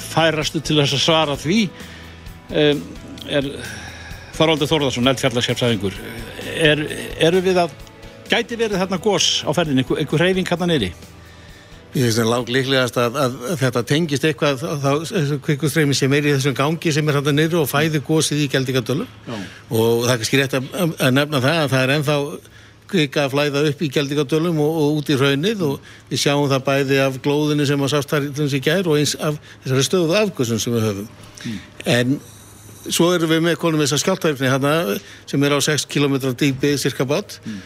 [0.00, 2.82] færastu til þess að svara því um,
[3.30, 3.52] er
[4.40, 5.96] Þorvaldur Þórðarsson, eldfjallarsjálfsæðingur
[6.56, 6.82] er,
[7.20, 7.72] eru við að
[8.30, 10.90] gæti verið þarna gós á ferðin einhver, einhver reyfing hérna neyri?
[11.90, 14.90] Ég finnst það langt líklegast að, að, að þetta tengist eitthvað þá
[15.42, 19.06] kvikustreimi sem er í þessum gangi sem er hann niður og fæði gósið í Gjaldingadölu
[19.34, 22.18] og það er kannski rétt að, að nefna það að það er ennþá
[22.90, 26.66] kvika að flæða upp í Gjaldingadölum og, og út í raunnið og við sjáum það
[26.68, 30.62] bæði af glóðinu sem að sást þar í gær og eins af þessari stöðu afgöðsum
[30.62, 31.58] sem við höfum mm.
[31.96, 32.20] en
[32.88, 34.74] svo erum við með konum þessar skjáltæfni hérna
[35.30, 37.60] sem er á 6 km dýpi cirka bát mm.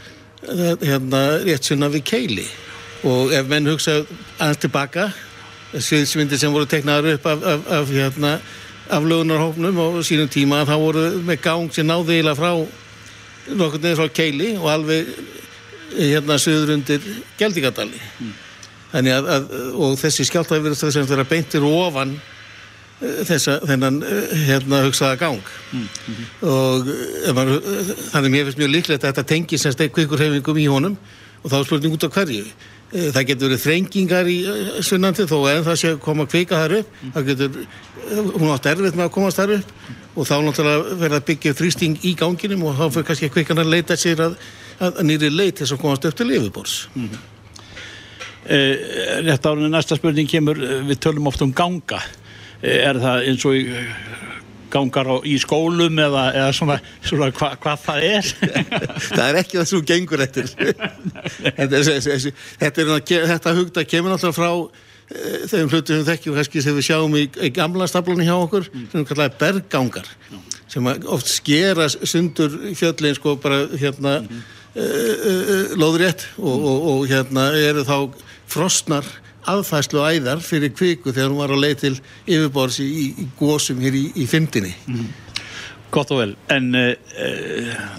[0.85, 2.49] hérna rétt sunna við keili
[3.05, 4.01] og ef menn hugsa
[4.39, 5.09] aðeins tilbaka
[5.75, 8.37] sviðsvindir sem voru teknaður upp af, af, af hérna,
[8.95, 12.84] aflögunarhófnum og sínum tíma þá voru með gang sem náði eiginlega frá
[13.53, 15.11] nokkur neður frá Keili og alveg
[15.95, 18.31] hérna söður undir Geldingadali mm.
[18.93, 22.17] þannig að, að og þessi skjáltaði verið þess að vera beintir ofan
[23.01, 23.99] þessa, þennan
[24.47, 25.89] hérna hugsaða gang mm.
[26.09, 26.23] Mm.
[26.51, 26.93] og
[27.37, 27.53] man,
[28.15, 30.97] þannig mér finnst mjög líklegt að þetta tengi semst eitthvað hefingum í honum
[31.45, 32.47] og þá er spurning út á hverju
[32.95, 36.31] Eh, það getur verið þrengingar í eh, sunnandi þó en það sé að koma að
[36.31, 37.13] kvika þar upp mm.
[37.17, 37.57] það getur,
[38.05, 39.73] eh, hún átt erfitt með að komast þar upp
[40.15, 43.63] og þá náttúrulega verða að byggja þrýsting í ganginum og þá fyrir kannski að kvikan
[43.63, 44.37] að leita sér að,
[44.79, 47.23] að nýri leit þess að komast upp til lifibors mm -hmm.
[48.47, 48.77] eh,
[49.27, 52.03] Rétt árið næsta spurning kemur við tölum oft um ganga
[52.63, 53.67] er það eins og í
[54.75, 58.25] gangar á, í skólum eða, eða svona, svona hva, hvað það er
[59.19, 61.85] það er ekki það sem gengur eftir þetta, er,
[62.65, 64.57] þetta, er, þetta hugta kemur náttúrulega frá e,
[65.11, 68.87] þeim hlutum við þekkjum kannski sem við sjáum í, í gamla staflunni hjá okkur mm.
[68.93, 70.45] sem við kallaðum berggangar mm.
[70.73, 74.47] sem oft skera sundur fjöllin sko bara hérna mm -hmm.
[74.75, 74.87] e,
[75.33, 77.99] e, loðrétt og, og, og hérna eru þá
[78.49, 79.05] frostnar
[79.45, 81.95] aðfæslu æðar fyrir kviku þegar hún var á leið til
[82.27, 85.07] yfirbors í, í, í gósum hér í, í fymdini mm.
[85.95, 86.91] Gott og vel, en uh,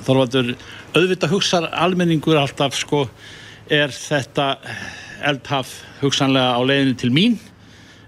[0.04, 0.56] Þorvaldur,
[0.98, 3.06] auðvitað hugsar almenningur alltaf sko
[3.72, 4.58] er þetta
[5.26, 7.38] eldhaf hugsanlega á leiðinu til mín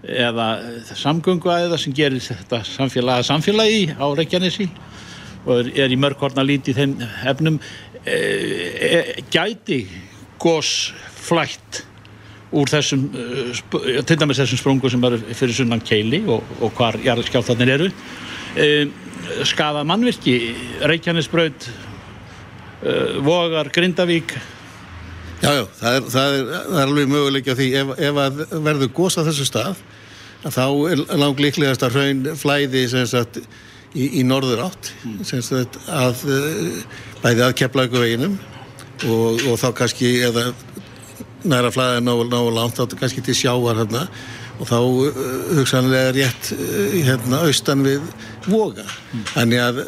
[0.07, 0.47] eða
[0.95, 4.69] samgöngu aðeða sem gerir þetta samfélagi að samfélagi á Reykjanesi
[5.47, 6.95] og er, í mörgkorna líti í þeim
[7.27, 7.59] efnum.
[8.07, 8.17] E,
[8.87, 8.99] e,
[9.31, 9.81] gæti
[10.39, 10.91] gós
[11.27, 11.83] flætt
[12.55, 13.57] úr þessum uh,
[14.07, 17.89] til dæmis þessum sprungu sem eru fyrir sunnan keili og, og hvar jarðskjáltarnir eru?
[18.57, 18.93] Um,
[19.47, 20.37] skafa mannvirki
[20.87, 24.37] Reykjanesbröð uh, Vogar, Grindavík
[25.37, 27.69] Jájá, það er, það er, það er alveg möguleik af því.
[27.81, 29.81] Ef, ef að verður gósa þessu stað
[30.45, 33.39] þá er langt líklegast að hraun flæði sagt,
[33.97, 34.91] í, í norður átt
[35.27, 36.23] sagt, að
[37.23, 38.37] bæði að kepla ykkur veginum
[39.07, 40.49] og, og þá kannski eða
[41.47, 44.07] næra flæðið ná, ná langt átt kannski til sjáar hérna.
[44.57, 45.17] Og þá uh,
[45.59, 48.01] hugsanlega rétt uh, hérna austan við
[48.49, 48.87] voga.
[49.35, 49.81] Þannig að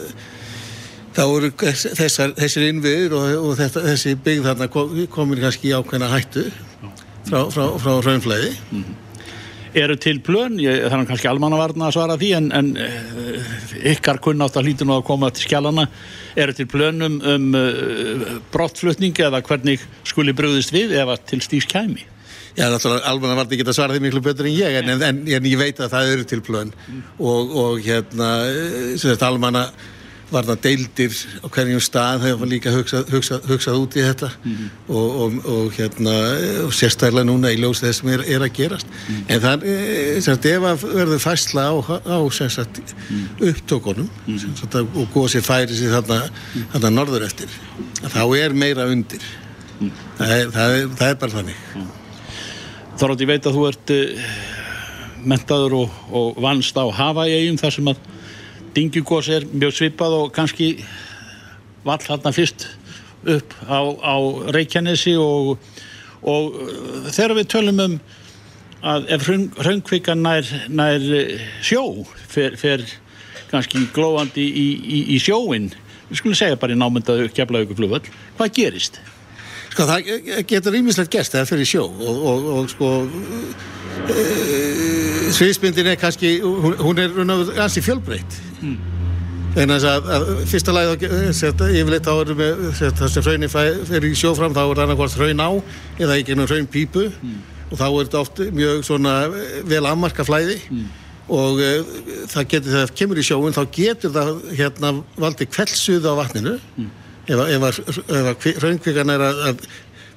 [1.15, 4.71] þá eru þessar, þessir innviður og, og þetta, þessi byggð þarna
[5.13, 6.49] komin kannski í ákveðna hættu
[7.29, 8.97] frá, frá, frá raunflæði mm
[9.77, 13.57] eru til plön, ég, það er kannski almannavarna að svara því en, en eh,
[13.93, 15.85] ykkar kunnátt að hlýtu nú að koma til skjálana
[16.39, 21.69] eru til plönum um uh, brottflutning eða hvernig skuli brúðist við ef að til stíks
[21.69, 22.05] kæmi?
[22.57, 25.79] Já, náttúrulega almannavarni geta svarað því miklu betur en ég en, en, en ég veit
[25.79, 26.73] að það eru til plön.
[26.89, 27.05] Mm.
[27.19, 29.67] og, og hérna eh, almanna
[30.31, 34.29] var það deildir á hverjum stað þegar maður líka hugsað, hugsað, hugsað út í þetta.
[34.43, 34.69] Mm -hmm.
[34.87, 36.15] og, og, og hérna
[36.65, 38.87] og sérstaklega núna í ljós þess sem er, er að gerast.
[38.87, 39.25] Mm -hmm.
[39.33, 41.73] en það er sagt, ef að verður fæsla á,
[42.05, 42.17] á
[42.49, 43.49] sagt, mm -hmm.
[43.49, 44.09] upptökunum
[44.55, 46.29] sagt, og góðsir færi sér þarna,
[46.73, 47.49] þarna norður eftir
[48.07, 49.23] þá er meira undir.
[50.19, 51.59] Það er, það er, það er bara þannig.
[52.99, 54.31] Þorvaldi, ég veit að þú ert uh,
[55.31, 58.01] mentaður og, og vannst á Hawaii-eigum þar sem að
[58.79, 60.69] Dingjugós er mjög svipað og kannski
[61.83, 62.67] vall hérna fyrst
[63.27, 64.15] upp á, á
[64.55, 65.57] Reykjanesi og,
[66.23, 67.99] og uh, þegar við tölum um
[68.79, 69.27] að ef
[69.59, 71.83] hraungkvikan nær, nær uh, sjó
[72.31, 72.85] fer, fer
[73.51, 75.71] kannski glóðandi í, í, í sjóin
[76.09, 78.07] við skulum segja bara í námyndaðu keflaðu flugvöld,
[78.39, 79.01] hvað gerist?
[79.69, 80.07] Sko það
[80.49, 82.93] getur ímislegt gerst þegar það fyrir sjó og, og, og sko
[84.09, 84.23] e
[85.35, 87.13] sviðsmyndin er kannski, hún, hún er
[87.57, 88.39] ganski fjölbreytt.
[89.57, 93.53] En þess að, að fyrsta lagi yfirleitt þá erum við það sem hraunin
[93.89, 95.49] fer í sjófram þá er annað hvort hraun á
[95.97, 97.35] eða ekki ennum hraun pípu mm.
[97.69, 99.15] og þá er þetta oft mjög svona
[99.71, 100.87] vel afmarka flæði mm.
[101.39, 101.91] og uh,
[102.29, 106.55] það getur þegar það kemur í sjóun þá getur það hérna valdi kveldsuð á vatninu
[106.59, 106.89] mm.
[107.33, 109.69] ef, ef hraunkvikan er að, að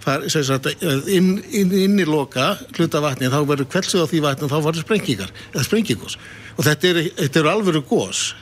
[0.02, 0.66] Sagt,
[1.06, 4.64] inn, inn, inn í loka hluta vatni þá verður kveldsuð á því vatni og þá
[4.64, 6.16] verður sprengingar eða sprengingos
[6.56, 8.32] og þetta eru er alvöru gós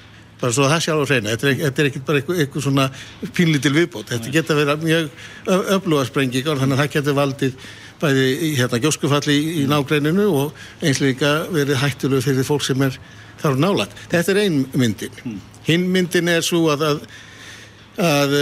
[0.40, 2.86] bara svo að það sjálf að reyna þetta er, þetta er ekki bara eitthvað, svona
[3.36, 4.08] pínlítil viðbót.
[4.08, 5.10] Þetta getur að vera mjög
[5.76, 7.66] öfluga sprengingar þannig að það getur valdið
[8.00, 12.96] bæði hérna gjóskufalli í, í nágreininu og eins líka verið hættulegu fyrir fólk sem er
[13.42, 15.20] þar nálat þetta er ein myndin.
[15.24, 15.36] Hmm.
[15.68, 17.04] hinn myndin er svo að að,
[18.00, 18.34] að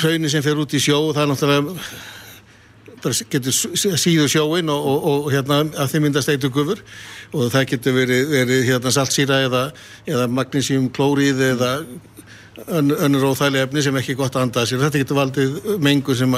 [0.00, 2.15] hraunin sem fer út í sjó það er náttúrulega
[3.04, 3.54] getur
[4.00, 6.82] síðu sjóin og, og, og hérna að þeim myndast eitur gufur
[7.32, 9.62] og það getur verið, verið hérna saltsýra eða,
[10.08, 11.72] eða magnísjum klórið eða
[12.72, 14.84] önnur óþægli efni sem ekki er gott að anda að sér.
[14.86, 16.36] Þetta getur valdið mengur sem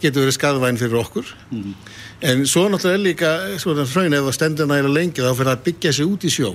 [0.00, 1.34] getur verið skadvæn fyrir okkur.
[1.52, 1.74] Mm
[2.20, 3.30] en svo náttúrulega er líka
[3.62, 6.50] svona frögn ef það stendur næra lengi þá fyrir að byggja sig út í sjó.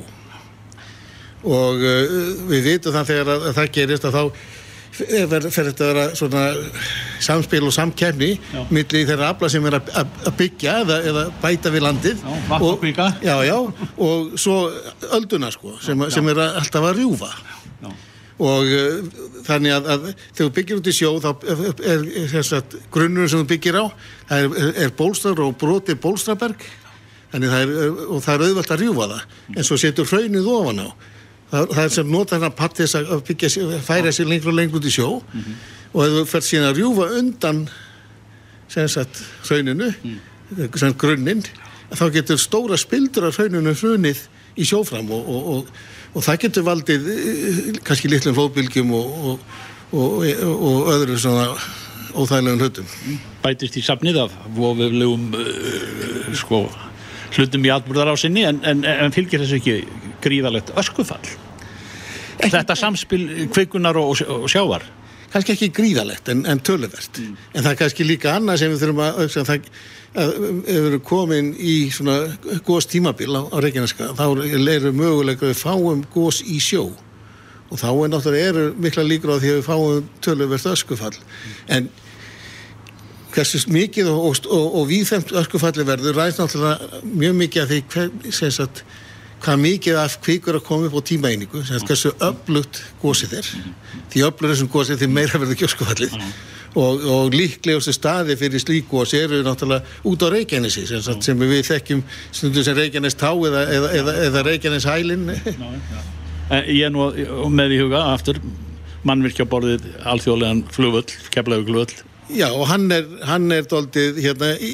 [1.44, 2.18] Og uh,
[2.50, 4.24] við vitum það þegar að, að það gerist að þá
[4.93, 6.43] fer þetta að vera svona
[7.23, 8.29] samspil og samkefni
[8.73, 12.23] millir þeirra afla sem er að byggja eða, eða bæta við landið.
[12.23, 12.86] Já, og,
[13.23, 13.58] já, já,
[14.08, 14.58] og svo
[15.17, 17.32] ölduna sko sem, sem er að, alltaf að rjúfa.
[18.43, 21.60] Og uh, þannig að, að þegar þú byggir út í sjó þá er,
[21.93, 23.86] er, grunnur sem þú byggir á
[24.29, 26.65] það er, er bólstrar og broti bólstraberg.
[27.34, 27.71] Það er
[28.10, 29.21] og það er auðvelt að rjúfa það.
[29.56, 30.88] En svo setur hraunið ofan á
[31.54, 34.94] það, er sem nota þarna pattis að byggja, færa sér lengur og lengur út í
[34.94, 35.56] sjó mm -hmm.
[35.94, 37.66] og ef þú færst síðan að rjúfa undan
[38.68, 40.20] sem sagt hrauninu mm.
[40.76, 41.44] sem grunninn
[41.94, 44.26] þá getur stóra spildur af hrauninu hrunið
[44.58, 45.68] í sjófram og, og, og,
[46.13, 49.39] og það getur valdið eh, kannski litlum flóðbylgjum og
[49.94, 51.54] öðru svona
[52.13, 52.86] óþægilegum hlutum
[53.44, 56.66] Bætist í safnið af vofiðlegum uh, eh, sko
[57.34, 59.78] hlutum í atbúrðar á sinni en, en, en fylgir þessu ekki
[60.23, 61.23] gríðalegt öskufall.
[62.43, 64.86] Þetta samspil kveikunar og, og sjávar.
[65.33, 67.17] Kannski ekki gríðalegt en, en töluvert.
[67.17, 67.38] Mm.
[67.53, 69.69] en það er kannski líka annað sem við þurfum að auðvitað það
[70.69, 72.19] erum komin í svona
[72.67, 76.91] gós tímabil á, á Reykjaneska þá er mögulega að við fáum gós í sjó.
[77.73, 81.15] Og þá er náttúrulega eru mikla líkur á því að við fáum töluvert öskufall.
[81.17, 81.59] Mm.
[81.77, 81.91] en
[83.33, 87.79] hversu mikið og, og, og, og viðfemt öskufalli verður ræðst náttúrulega mjög mikið að því
[87.93, 88.83] hver, sem sagt
[89.43, 93.51] hvað mikið af kvíkur að koma upp á tímaeiningu sem er hversu öflugt gósið er.
[94.13, 96.17] Því öflugur þessum gósið því meira verður kjóskufallið
[96.79, 101.63] og, og líklegustu staði fyrir slík gósi eru náttúrulega út á Reykjanesi sem, sem við
[101.69, 105.27] þekkjum stundu sem Reykjanes tá eða, eða, eða, eða Reykjanes hælin
[106.53, 107.08] Ég er nú
[107.53, 108.41] með í huga aftur
[109.08, 111.95] mannvirkjaborðið alþjóðlegan flugvöld, keflaug flugvöld
[112.34, 114.73] Já og hann er, hann er doldið hérna í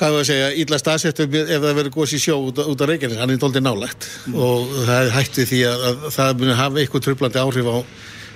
[0.00, 2.86] hvað var að segja, ílla staðsettum ef það verður góðs í sjó út, út á
[2.88, 4.38] Reykjanes, hann er doldið nálægt mm.
[4.46, 7.76] og það er hægt við því að, að það muni hafa eitthvað tröflandi áhrif á,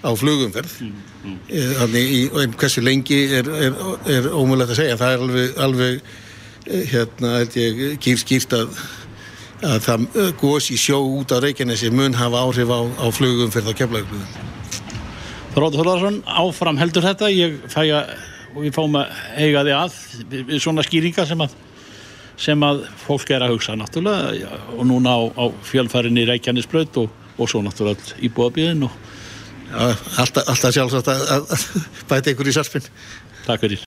[0.05, 0.99] á flugumferð mm.
[1.25, 1.39] Mm.
[1.79, 2.21] þannig í,
[2.61, 3.81] hversu lengi er, er,
[4.17, 6.13] er ómulagt að segja, það er alveg, alveg
[6.69, 8.77] eh, hérna, held ég, kýrskýrt að,
[9.65, 13.73] að það eh, góðs í sjó út á Reykjanesi mun hafa áhrif á, á flugumferð
[13.73, 14.53] á keflagflugum
[15.55, 18.15] Þróður Þorðarsson, áfram heldur þetta, ég fæ að
[18.57, 19.99] við fáum að eiga því að
[20.49, 21.57] við svona skýringar sem að
[22.45, 27.13] sem að fólk er að hugsa náttúrulega já, og núna á, á fjölfærinni Reykjanesbröð og,
[27.39, 28.97] og svo náttúrulega í búabíðin og
[29.75, 29.91] Já,
[30.23, 32.85] alltaf, alltaf sjálfsagt að, að, að bæta ykkur í sarpinn.
[33.45, 33.87] Takk fyrir.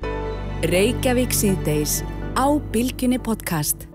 [0.68, 2.02] Reykjavík síðdeis
[2.36, 3.88] á Bilginni podcast.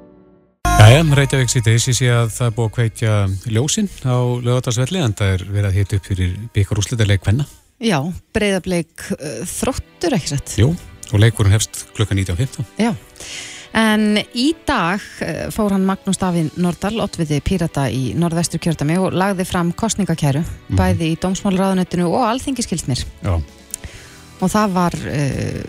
[0.79, 3.17] Jæja, Reykjavík síðdeis ég sé að það er búið að kveitja
[3.53, 7.49] ljósinn á lögadagsvelli en það er verið að hita upp fyrir byggur úslítarleik venna
[7.83, 7.99] Já,
[8.35, 10.55] breyðarbleik uh, þróttur ekki sett.
[10.61, 10.71] Jú,
[11.11, 12.69] og leikurinn hefst klukka 19.15.
[12.79, 12.93] Já,
[13.79, 19.17] en í dag uh, fór hann Magnús Davíð Nordal, ottviði Pírata í norðvestur kjörtami og
[19.19, 20.77] lagði fram kostningakæru, mm.
[20.79, 23.03] bæði í Dómsmálraðunettinu og Alþingiskilsmir.
[23.25, 23.35] Já.
[24.43, 25.65] Og það var uh,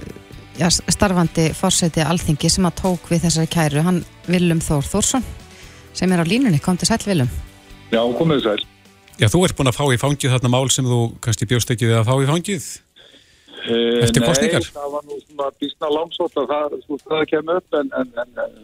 [0.59, 5.25] já, starfandi fórseti Alþingi sem að tók við þessari kæru, hann Vilum Þór Þórsson,
[5.97, 7.33] sem er á línunni, kom til sæl Vilum.
[7.89, 8.61] Já, komið sæl.
[9.21, 11.89] Já, þú ert búin að fá í fangið þarna mál sem þú kannski bjóst ekki
[11.89, 12.63] við að fá í fangið
[13.69, 14.65] uh, eftir kostningar.
[14.65, 18.57] Nei, það var nú svona bísna langsótt að það, það kemur upp en, en, en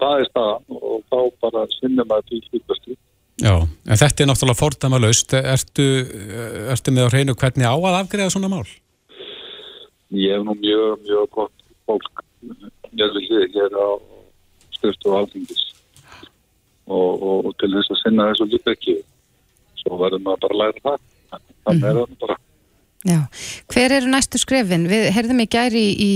[0.00, 2.98] það er staðan og þá bara sinnum að því hlutastu.
[3.38, 5.34] Já, en þetta er náttúrulega fordama laust.
[5.36, 5.86] Ertu,
[6.74, 8.64] ertu með á hreinu hvernig á að afgreða svona mál?
[10.16, 12.24] Ég hef nú mjög, mjög gott fólk
[12.96, 13.88] mjög við hér á
[14.74, 15.62] styrstu og alþingis
[16.88, 18.96] og, og, og til þess að sinna þessu líka ekki
[19.82, 21.00] svo verður maður bara að læra það
[21.64, 22.38] þannig er það bara
[23.08, 23.18] Já,
[23.70, 24.88] hver eru næstu skrefin?
[24.90, 26.12] Við heyrðum í gæri í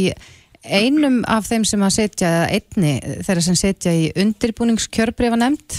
[0.67, 5.79] einum af þeim sem að setja, einni þeirra sem setja í undirbúningskjörbrefa nefnd.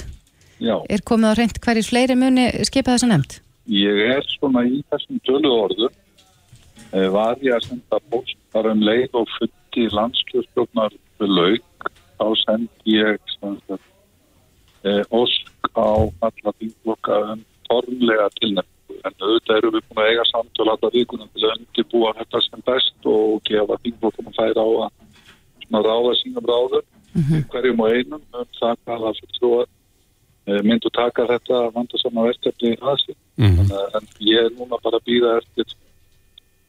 [0.64, 3.40] Já, Er komið á reynd hverjir fleiri muni skipa þessa nefnd?
[3.68, 5.90] ég er svona í þessum tölu orðu
[7.14, 11.88] var ég að senda postar um leið og fundi landskjöfstjórnar lauk
[12.20, 13.80] þá sendi ég sagt,
[14.84, 19.00] eh, ósk á alla þingflokka um formlega tilnefningu.
[19.04, 22.66] En auðvitað erum við búin að eiga samtöl alla vikuna til að undirbúa þetta sem
[22.70, 24.92] best og gefa þingflokkum að færa á að
[25.66, 26.86] svona ráða sínum ráður
[27.52, 29.66] hverjum og einum um það hvað að fulltrúa
[30.68, 33.56] myndu taka þetta vandasama verkefni að sig Mhm.
[33.58, 35.66] Þannig að- en ég er núna bara að býða eftir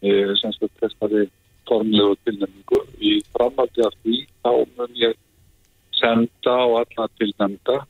[0.02, 1.28] e, sem sagt þessari
[1.68, 2.78] formlegu tilnefningu.
[3.00, 5.14] Í framhaldi af því þá mun ég
[5.92, 7.86] senda á alla tilnefnda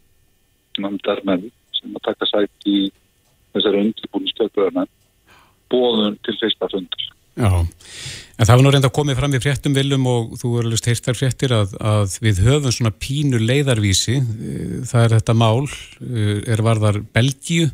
[0.78, 2.90] nefndarmenn sem að taka sætt í
[3.54, 4.86] þessari undirbúinu stöðbjörna
[5.72, 9.74] bóðun til fyrsta fundur Já, en það var nú reynda að komið fram í fréttum
[9.74, 14.76] viljum og þú eru alveg heyrtar fréttir að, að við höfum svona pínu leiðarvísi, Eh,
[14.86, 17.66] það er þetta mál, eh, er varðar Belgíu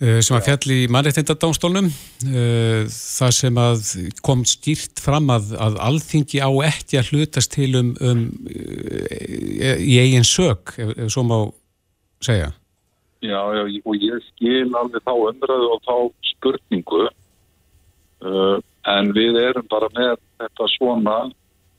[0.00, 1.90] eh, sem að fjall í mannreittindadánstólnum,
[2.92, 3.92] það sem að
[4.24, 10.00] kom stýrt fram að, að alþingi á ekki að hlutast til um, um eh, í
[10.00, 11.38] eigin sök, ef, ef svo má
[12.24, 12.52] segja.
[13.26, 15.94] Já, já, og ég skil alveg þá umræðu og þá
[16.30, 17.06] spurningu.
[18.26, 18.58] Uh,
[18.88, 21.16] en við erum bara með þetta svona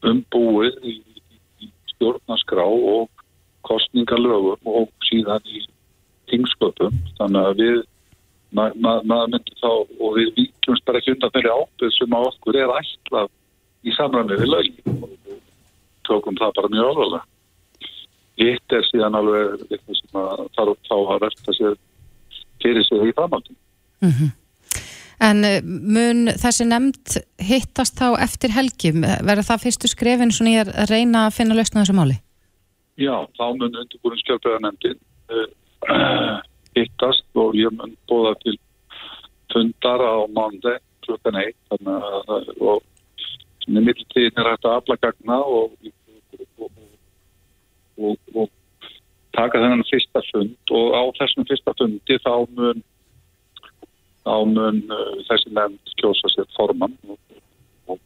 [0.06, 0.96] umbúið í,
[1.64, 3.08] í stjórnaskrá og
[3.68, 5.64] kostningalögum og síðan í
[6.30, 7.80] tingsköpum þannig að við
[8.56, 12.30] ma- ma- maður myndi þá og við vikjumst bara ekki undan þeirri ábyrð sem að
[12.30, 13.34] okkur er ætlað
[13.88, 15.02] í samræmi við lögin.
[15.02, 15.42] Og
[16.08, 17.26] tókum það bara mjög alvarlega
[18.38, 21.80] hitt er síðan alveg eitthvað sem að þarf þá að verta sér
[22.64, 23.58] fyrir sig í framhaldin.
[25.28, 28.94] En eh, mun þessi nefnd hittast þá eftir helgi?
[29.02, 32.20] Verður það fyrstu skrefin svona í að reyna að finna lausna þessu máli?
[32.98, 34.98] Já, þá mun undirbúin skjálfæðanemndin
[35.30, 36.38] uh,
[36.78, 38.56] hittast og ég mun bóða til
[39.54, 41.92] fundar á mánuði klukkan eitt að
[42.60, 42.82] og
[43.64, 45.94] sem er mittiltíðin er hægt að afla gagna og, og,
[47.98, 48.50] og, og
[49.38, 52.84] taka þennan fyrsta fund og á þessum fyrsta fundi þá mun
[54.28, 57.20] þá mun uh, þessi nefnd kjósa sér formann og,
[57.88, 58.00] og,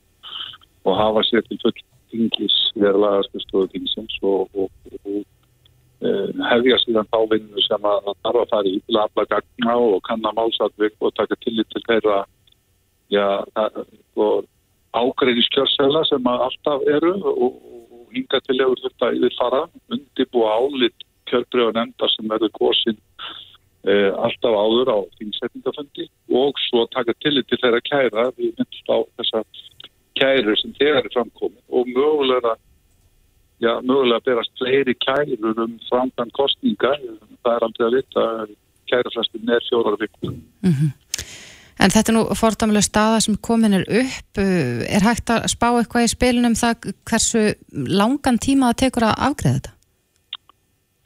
[0.86, 1.78] og hafa sér til full
[2.12, 5.22] þingis verðlaga skrifstofu þingsins og, uh,
[6.52, 10.00] hefja síðan þá vinnu sem að þarf að fara í til að afla gagna og
[10.08, 12.24] kanna málsatvik og taka tillit til þeirra
[13.12, 13.26] já,
[14.18, 14.48] og
[14.98, 17.60] ágreiðiskjörsela sem að alltaf eru og,
[18.12, 19.62] og hinga til hefur þetta yfir fara
[19.96, 23.00] undibúa álit kjörbreyfa nefndar sem verður góðsinn
[23.88, 26.10] eh, alltaf áður á þingsetningafundi
[26.42, 28.28] og svo taka tillit til þeirra kæra.
[28.36, 29.46] Við myndst á þessa
[30.20, 32.58] kæru sem þegar er framkomin og mögulega
[33.64, 36.94] já, mögulega berast fleiri kærur um framkvæm kostninga
[37.44, 38.26] það er aldrei að vita
[38.92, 40.36] kæruflastin er fjórar vikur
[41.80, 44.32] En þetta er nú fordæmulega staða sem komin er upp.
[44.38, 49.22] Uh, Er hægt að spá eitthvað í spilunum það hversu langan tíma það tekur að
[49.30, 49.78] afgreða þetta?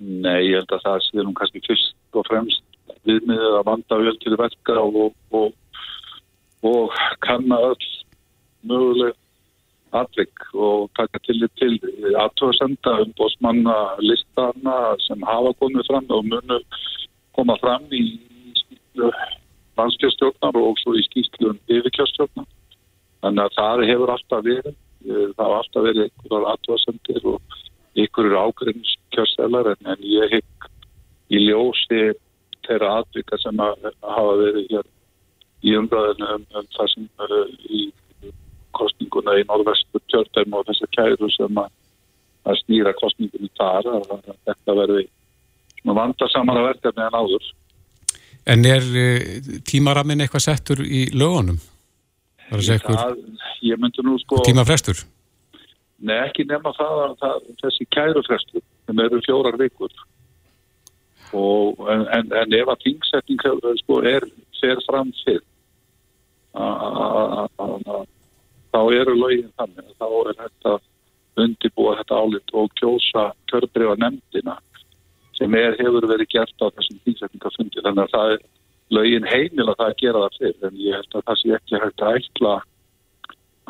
[0.06, 2.64] Nei, ég held að það sé nú kannski fyrst og fremst
[3.06, 5.54] viðmiðið að vanda vel til verka og, og,
[6.66, 7.88] og kanna öll
[8.66, 9.16] möguleg
[9.96, 11.78] atvik og taka tillit til
[12.20, 14.76] aðtóðsenda um bósmanna listana
[15.06, 16.60] sem hafa komið fram og munu
[17.38, 18.04] koma fram í
[18.60, 19.12] skýrslu
[19.80, 22.48] landskjörstjórnar og svo í skýrslum yfirkjörstjórnar.
[23.26, 27.58] Þannig að það hefur alltaf verið, eh, það hafa alltaf verið einhverjar aðtóðsendir og
[27.96, 30.70] einhverjur ágreininskjörstelar en, en ég hygg
[31.32, 32.02] í ljósi
[32.66, 34.90] þeirra atvika sem að hafa verið hér
[35.66, 37.90] í umræðinu um, um það sem uh, í
[38.76, 41.72] kostninguna í norðvestu kjördæm og þessar kæru sem að,
[42.46, 45.06] að snýra kostningunni þar að þetta verði
[45.86, 47.48] vandarsamara verkefni en áður.
[48.46, 49.20] En er uh,
[49.66, 51.58] tímaramin eitthvað settur í lögunum?
[52.50, 54.44] Það er nú sko...
[54.46, 55.00] tímafrestur?
[56.06, 59.94] Nei, ekki nema það að það, þessi kærufrestu sem eru fjórar vikur
[61.36, 63.42] og en, en, en ef að þingsetning
[63.82, 64.28] sko, er
[64.60, 65.10] fer fram
[66.54, 68.06] a-
[68.76, 70.76] þá eru lögin þannig þá er þetta
[71.44, 74.58] undibúa þetta álit og kjósa kjörbriða nefndina
[75.40, 78.46] sem er, hefur verið gert á þessum þingsetningafundi þannig að það er
[78.96, 81.82] lögin heimil að það að gera það fyrr en ég held að það sé ekki
[81.84, 82.56] hægt að ætla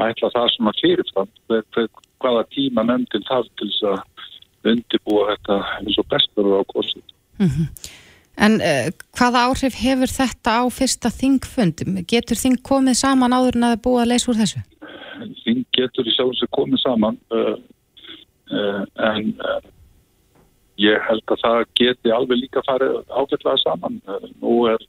[0.03, 1.89] ætla það svona fyrirfram hver, hver,
[2.23, 7.03] hvaða tíma nefndin þarf til þess að undirbúa þetta eins og bestur á kosið.
[8.35, 11.85] En uh, hvaða áhrif hefur þetta á fyrsta þingfund?
[12.09, 14.63] Getur þing komið saman áður en að búið að leysa úr þessu?
[15.45, 17.55] Þing getur í sjálf sem komið saman uh,
[18.51, 19.31] uh, en
[20.81, 24.01] ég held að það geti alveg líka farið ágætlega saman.
[24.07, 24.81] Uh, nú er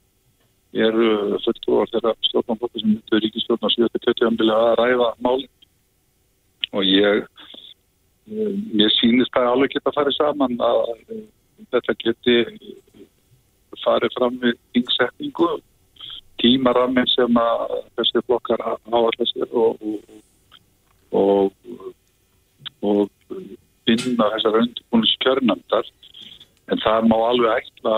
[0.75, 8.53] eru fulltrúar þeirra stjórnarflokki sem myndur ríkistjórnar 7-20 ambilega að ræða málinn og ég uh,
[8.75, 11.23] mér sýnist það alveg geta farið saman að uh,
[11.71, 12.37] þetta geti
[13.83, 15.49] farið fram við yngsetningu
[16.41, 19.87] tímaraminn sem að þessi blokkar áallar sér og,
[21.11, 21.53] og,
[22.81, 23.47] og, og
[23.87, 25.89] finna þessar undirbúinus kjörnandar
[26.67, 27.95] en það má alveg ætla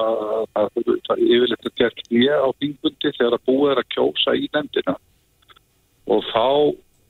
[0.60, 0.74] að
[1.08, 4.96] það yfirleitt er gert hlýja á þingundi þegar að búið er að kjósa í nefndina.
[6.10, 6.46] Og þá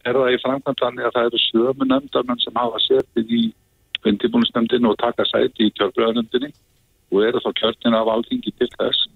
[0.08, 3.44] er það í framkvæmdani að það eru sömu nefndarmenn sem hafa setið í
[4.08, 6.54] undirbúinusnefndinu og taka sæti í kjörbröðanefndinni
[7.12, 9.10] og eru þá kjörnina af alþingi til þess.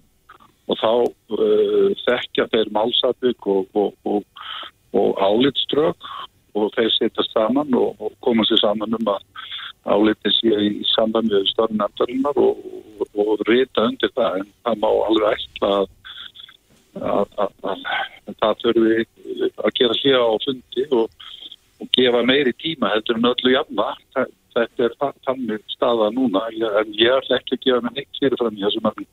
[0.68, 4.46] Og þá uh, þekkja þeir málsatvík og, og, og,
[4.96, 6.08] og álitströk
[6.54, 9.22] og þeir setja saman og koma sér saman um að
[9.84, 14.40] álitin sé í samband með stórn nefndarinnar og rita undir það.
[14.40, 15.90] En það má alveg ætla að,
[17.00, 17.84] að, að,
[18.28, 18.96] að það þurfi
[19.64, 23.90] að gera hljóða á fundi og gefa meiri tíma heldur en öllu jafna.
[24.54, 24.92] Þetta er
[25.26, 26.46] þannig staða núna.
[26.80, 29.10] En ég ætla ekki að gefa mig neitt fyrirfram í þessum öfnum.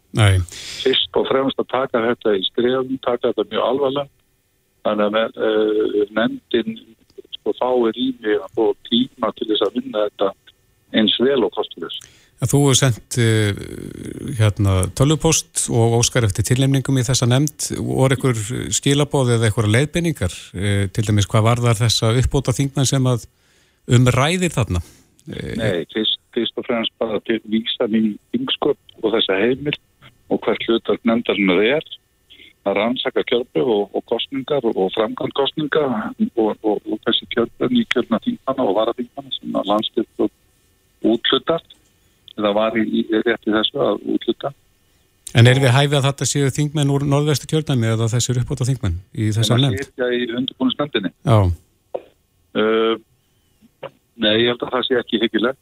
[0.86, 4.12] Fyrst og fremst að taka þetta í skrifum, taka þetta mjög alvarlega.
[4.82, 6.78] Þannig að uh, nefndin
[7.42, 10.32] sko, fáir í mig og tíma til þess að vinna þetta
[11.02, 12.18] eins vel og kostur þess.
[12.42, 13.60] Þú hefur sendt uh,
[14.40, 17.68] hérna, tölvupost og óskar eftir tilnefningum í þessa nefnd.
[17.86, 20.38] Voru einhver skilabóð eða einhverja leiðbendingar?
[20.56, 23.28] Uh, til dæmis, hvað var þar þessa uppbóta þingna sem að
[23.94, 24.82] umræðir þarna?
[25.30, 28.04] Uh, Nei, fyrst, fyrst og fremst bara til vísan í
[28.40, 29.78] yngsköp og þessa heimil
[30.32, 31.90] og hvert hlutar nefndarinn það er
[32.62, 35.88] að rannsaka kjörbu og, og kostningar og, og framgang kostningar
[36.36, 41.78] og, og þessi kjörbu í kjörna þingmanna og varaþingmanna sem að landstilt og útlutat
[42.38, 44.54] eða var í, rétti þessu að útluta
[45.32, 48.68] En er við hæfið að þetta séu þingmenn úr norðvestu kjörnæmi eða þessi eru uppbóta
[48.68, 49.94] þingmenn í þessar nefnd?
[49.96, 51.38] Það er í undirbúinusnefndinni Já.
[52.52, 52.98] Uh,
[54.22, 55.62] Nei, ég held að það sé ekki hyggilegt.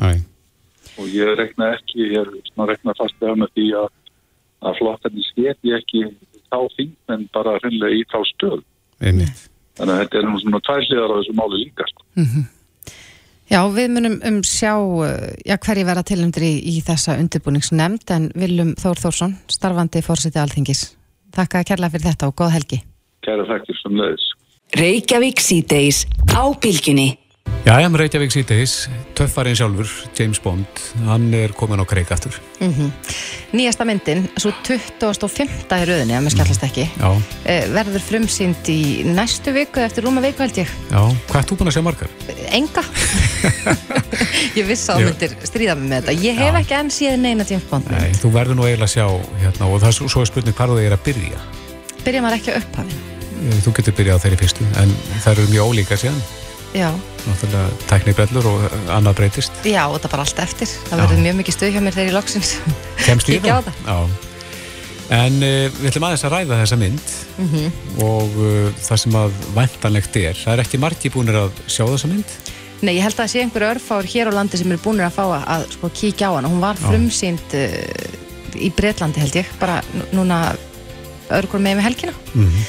[0.00, 0.22] Næ
[1.00, 3.90] og ég rekna ekki, ég er svona rekna fast eða með því að,
[4.62, 6.04] að flottarni sketi ekki
[6.48, 8.60] þá þingmenn bara hreinlega í þá stöð
[9.02, 12.50] Einmitt Þannig að þetta er nú svona tværsliðar á þessu máli líkast Mm -hmm.
[13.52, 14.72] Já, við munum um sjá
[15.44, 20.96] já, hverji vera tilhendur í, í þessa undirbúningsnemnd en Viljum Þór Þórsson, starfandi fórsiti alþingis.
[21.36, 22.78] Takk að kærlega fyrir þetta og góð helgi.
[23.20, 24.24] Kæra þakkir sem leiðis.
[24.72, 27.18] Reykjavík síðdeis á bylginni.
[27.62, 28.72] Já, ég hef Reykjavík síðdeis,
[29.14, 29.86] töffarinn sjálfur,
[30.18, 32.34] James Bond, hann er komin á kreik aftur.
[32.58, 32.88] Mm -hmm.
[33.52, 35.70] Nýjasta myndin, svo 25.
[35.70, 37.22] í rauðinni, að mér skallast ekki, Já.
[37.70, 40.68] verður frumsýnd í næstu viku eftir rúma viku held ég.
[40.90, 42.08] Já, hvað er þú búin að sjá margar?
[42.50, 42.82] Enga.
[44.58, 46.22] ég vissi að þú myndir stríða mig með þetta.
[46.24, 46.60] Ég hef Já.
[46.60, 48.00] ekki enn síðan neina James Bond mynd.
[48.02, 49.06] Nei, þú verður nú eiginlega að sjá
[49.38, 51.38] hérna og það er svo- spurning hvað það er að byrja.
[52.04, 52.98] Byrja maður ekki á upphafin.
[53.62, 56.22] Þú getur byrjað á þeirri fyrstu, en það eru mjög ólíka síðan.
[56.74, 56.90] Já.
[57.22, 59.52] Náttúrulega tæknibrellur og annað breytist.
[59.68, 60.70] Já, og það bara allt eftir.
[60.88, 62.52] Það verður mjög mikið stuð hjá mér þegar ég loksins.
[63.06, 63.68] Kemst í það?
[63.86, 63.98] Já.
[65.12, 67.12] En uh, við ætlum aðeins að ræða þessa mynd
[67.42, 67.68] Mhm.
[68.04, 72.10] og uh, það sem að væntanlegt er, það er ekki margi búinir að sjá þessa
[72.10, 72.34] mynd.
[72.82, 75.14] Nei, ég held að það sé einhverju örfár hér á landi sem eru búinir að
[75.16, 76.50] fá að, að sko, kíkja á hana.
[76.50, 80.40] Hún var frumsýnd uh, í Bretlandi held ég, bara nú- núna
[81.32, 82.14] örgur með með helgina.
[82.34, 82.62] Mm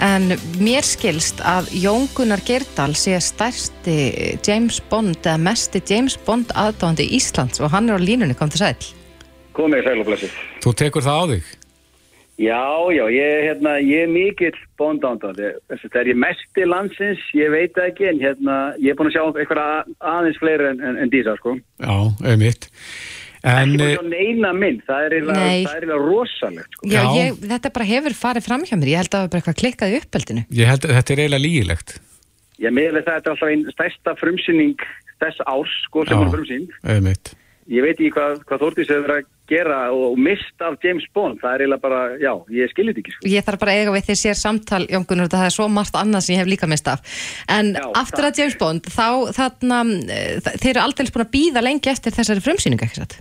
[0.00, 3.96] En mér skilst að Jón Gunnar Gerdal sé stærsti
[4.46, 8.62] James Bond eða mesti James Bond aðdáðandi Íslands og hann er á línunni, kom til
[8.62, 8.86] sæl.
[9.52, 10.38] Komið sæl og blessið.
[10.64, 11.50] Þú tekur það á þig?
[12.40, 12.64] Já,
[12.96, 15.50] já, ég, hérna, ég er mikill bóndándandi.
[15.68, 19.24] Það er ég mesti landsins, ég veit ekki, en hérna, ég er búin að sjá
[19.28, 21.58] eitthvað aðeins fleiri en, en, en dísa, sko.
[21.76, 21.92] Já,
[22.24, 22.70] auðvitað.
[23.42, 25.64] En, eh, að mynd, það er eiginlega Nei.
[25.64, 26.88] það er eiginlega rosalegt, sko.
[26.92, 29.40] Já, Ég, þetta bara hefur farið fram hjá mér, ég held að það var bara
[29.40, 30.44] eitthvað klikkað í uppeldinu.
[30.50, 32.00] ég held að þetta er eiginlega lígilegt.
[32.60, 34.88] Ég meðlega það er alltaf einn stærsta frumsýning
[35.20, 36.24] þess árs, sko, sem Já.
[36.26, 36.74] er frumsýnd.
[36.84, 37.36] Auðvitað.
[37.70, 41.38] Ég veit ekki hvað, hvað Þórtís hefur verið að gera og mist af James Bond,
[41.38, 43.30] það er eiginlega bara, já, ég skilir þetta ekki, sko.
[43.30, 45.98] Ég þarf bara að eiga við því sér samtal, Jón Gunnar, það er svo margt
[46.00, 47.04] annað sem ég hef líka mist af.
[47.46, 49.06] En Já, aftur að James Bond, þá
[49.38, 49.80] þarna,
[50.10, 53.20] eh, þeir eru aldrei búin að býða lengi eftir þessari frumsýningu, ekki satt?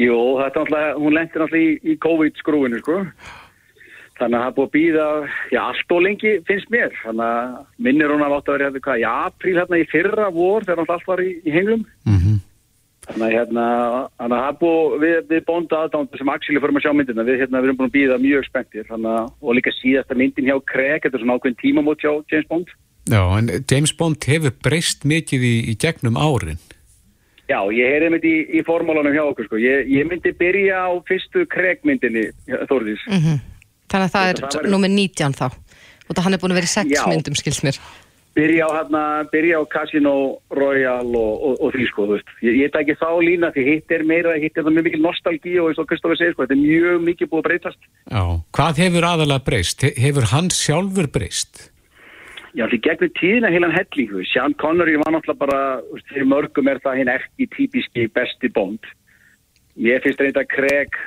[0.00, 2.98] Jú, þetta er náttúrulega, hún lendir náttúrulega í, í COVID-skrúinu, sko.
[4.20, 5.08] þannig að það er búið að býða,
[5.48, 6.92] já, allt og lengi finnst mér.
[7.04, 7.54] Þannig að
[7.86, 11.08] minnir hún að láta vera hérna, hvað, í apríl hérna í fyrra vor þegar allt
[11.08, 11.84] var í, í henglum.
[12.04, 12.20] Mm
[13.10, 13.64] Þannig að hérna,
[14.20, 17.24] þannig að það er búið, við, við bónda aðdándu sem Axeli fórum að sjá myndina,
[17.26, 20.50] við, hérna, við erum búin að býða mjög spenntir, þannig að, og líka síðasta myndin
[20.50, 22.74] hjá Craig, þetta er svona ákveðin tímamót hjá James Bond.
[23.10, 26.60] Já, en James Bond hefur breyst mikið í, í gegnum árin.
[27.50, 29.58] Já, ég heyrði myndi í, í formálunum hjá okkur, sko.
[29.58, 32.28] Ég, ég myndi byrja á fyrstu Craig myndinni,
[32.70, 33.02] Þórðís.
[33.10, 33.40] Mhm.
[33.90, 35.46] Þannig að það er væri- númer 19 þá.
[36.06, 37.02] Og það hann er búin að vera í sex Já.
[37.10, 37.78] myndum, skilst mér.
[38.38, 39.00] Byrja á, hérna,
[39.32, 42.28] byrja á Casino Royale og, og, og því, sko, þú veist.
[42.46, 45.56] Ég, ég tæki þá lína því hitt er meira, hitt er það mjög mikil nostalgí
[45.58, 47.80] og eins og Kristoffer segir, sko, þetta er mjög mikið búið að breytast.
[48.06, 48.22] Já.
[48.54, 49.82] Hvað hefur aðalega breyst?
[49.82, 51.70] He- Hefur hann sjálfur breyst?
[52.58, 54.24] Já, því gegnum tíðina heilan hellingu.
[54.26, 55.60] Sean Connery var náttúrulega bara,
[56.10, 58.88] fyrir mörgum er það hinn ekki típiski besti Bond.
[59.78, 60.98] Ég finnst reynda að Craig,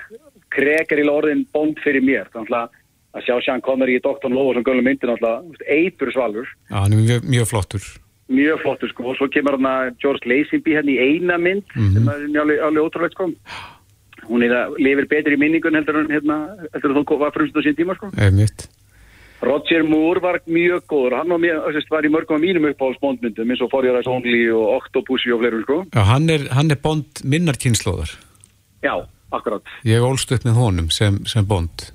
[0.54, 2.32] Craig er í orðin Bond fyrir mér.
[2.32, 2.80] Þannig að
[3.14, 4.32] að sjá Sean Connery í Dr.
[4.34, 6.50] Lovo sem gömlu myndin náttúrulega, eitur svalur.
[6.72, 7.86] Já, hann er mjög, mjög flottur.
[8.34, 9.06] Mjög flottur sko.
[9.12, 12.64] Og svo kemur hann að George Lazenby hérna í eina mynd sem er mjög alveg,
[12.70, 13.30] alveg ótrúlegt sko.
[14.30, 16.40] Hún er að lifir betur í minningun heldur en hérna,
[16.74, 18.10] heldur þú var frumst á sín tíma sko.
[18.18, 18.66] Einmitt.
[19.44, 23.50] Roger Moore var mjög góður, hann var, mjög, þess, var í mörgum af mínum uppáhaldsbondmyndum
[23.52, 25.80] eins og For Your Eyes Only og Octopussy og fleirum sko.
[25.92, 28.14] Já, hann er, hann er Bond minnar kynnslóðar.
[28.86, 28.94] Já,
[29.36, 29.68] akkurat.
[29.88, 31.90] Ég ólst upp með honum sem, sem Bond.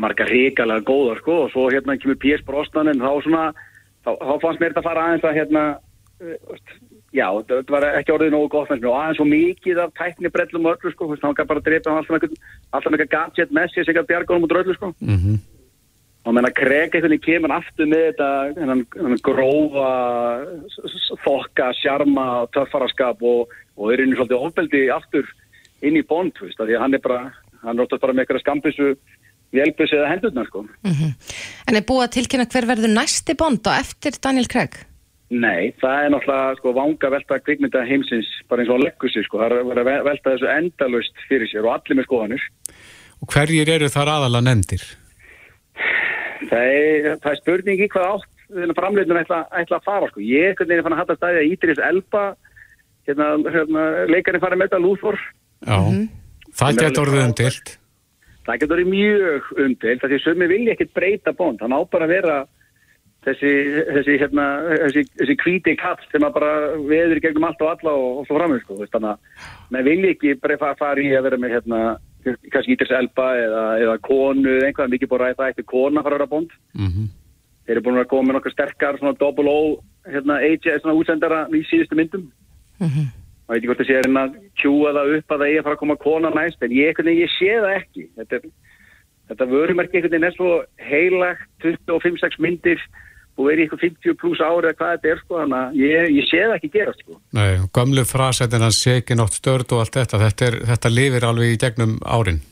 [0.00, 2.40] Margar hrikalega góðar sko og svo hérna kemur P.S.
[2.48, 3.42] Brosnan en þá svona,
[4.06, 5.64] þá, þá fannst mér þetta að fara aðeins að hérna,
[6.24, 6.62] uh,
[7.12, 10.32] já, þetta var ekki orðið nógu gott fannst mér og aðeins svo mikið af tækni
[10.32, 12.40] brellum og öllu sko, veist, hann kann bara drepa alltaf með einhvern-
[12.72, 14.94] alltaf með eitthvað gadget með sér sem ekki að bjarga honum út úr öllu sko.
[15.04, 15.40] Mm
[16.22, 19.88] og menn að Craig eitthvað kemur hann aftur með þetta hennan, hennan grófa
[21.24, 25.26] þokka, sjarma töffaraskap og, og er í svolítið ofbeldi aftur
[25.82, 27.24] inn í bond veist, af því að hann er bara,
[27.64, 28.92] hann er oftast bara með eitthvað skambissu
[29.52, 34.16] vélbissu eða hendurna sko En er búið að tilkynna hver verður næsti Bond og eftir
[34.22, 34.78] Daniel Craig?
[35.32, 39.46] Nei, það er náttúrulega sko vanga velta kvikmynda heimsins bara eins og leggusi sko, það
[39.48, 42.50] er að vera að velta þessu endalust fyrir sér og allir með skoðanir
[43.22, 44.84] Og hverjir eru þar aðalega nefndir?
[46.50, 50.20] Það er, það er spurning í hvað átt þennan framleitin ætla, ætla að fara sko.
[50.20, 52.24] Ég er einhvern veginn fann að hatta stæði að Ídris Elba
[53.08, 55.20] hérna, hérna, leikarinn farið með þetta Lúþór
[55.62, 55.78] Já.
[56.58, 57.70] Það getur orðið umdilt.
[58.46, 62.08] það getur verið mjög umdelt því sögum við vilja ekkert breyta bónd það má bara
[62.10, 62.36] vera
[63.22, 63.52] þessi,
[63.94, 64.46] þessi, hérna,
[64.82, 66.52] þessi, þessi hvíti katt sem að bara
[66.90, 68.78] veður í gegnum allt og alla og, og svo framið sko.
[68.82, 69.44] þannig að
[69.76, 71.82] maður vilja ekki bara fa- fara í að vera með hérna,
[72.24, 76.16] kannski Ídris Elba eða, eða konu eða einhvað mikið búið að ræða ekki kona fara
[76.16, 77.10] að vera bónd Mm
[77.66, 79.58] þeir eru búin að koma með nokkuð sterkar svona double O
[80.08, 82.24] hérna, AJ, svona útsendara í síðustu myndum.
[83.46, 85.60] Og ég veit ekki hvort það sé að að kjúa það upp að það eigi
[85.60, 88.06] að fara að koma kona næst en ég, ég sé það ekki.
[88.18, 88.42] Þetta, er,
[89.30, 90.50] þetta vörumerki er svo
[90.82, 92.82] heilagt 25-6 myndir
[93.36, 96.26] og verið eitthvað 50 pluss ári eða hvað þetta er sko, þannig að ég, ég
[96.28, 97.18] sé það ekki gerast sko.
[97.38, 100.20] Nei, gamlu frasættin hans seki nótt störd og allt þetta.
[100.26, 102.42] Þetta, er, þetta lifir alveg í gegnum árin.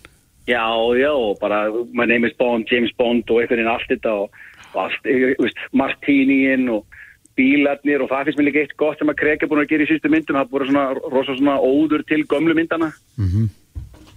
[0.48, 0.64] Já,
[0.98, 4.40] já, bara my name is Bond, James Bond og einhvern veginn allt þetta og,
[4.72, 6.98] og allt, ég veist, Martíníin og
[7.38, 9.86] bílarnir og það finnst mér líka eitt gott sem að Craig er búin að gera
[9.86, 13.48] í sístu myndum, það er búin svona rosa svona óður til gömlu myndana Mm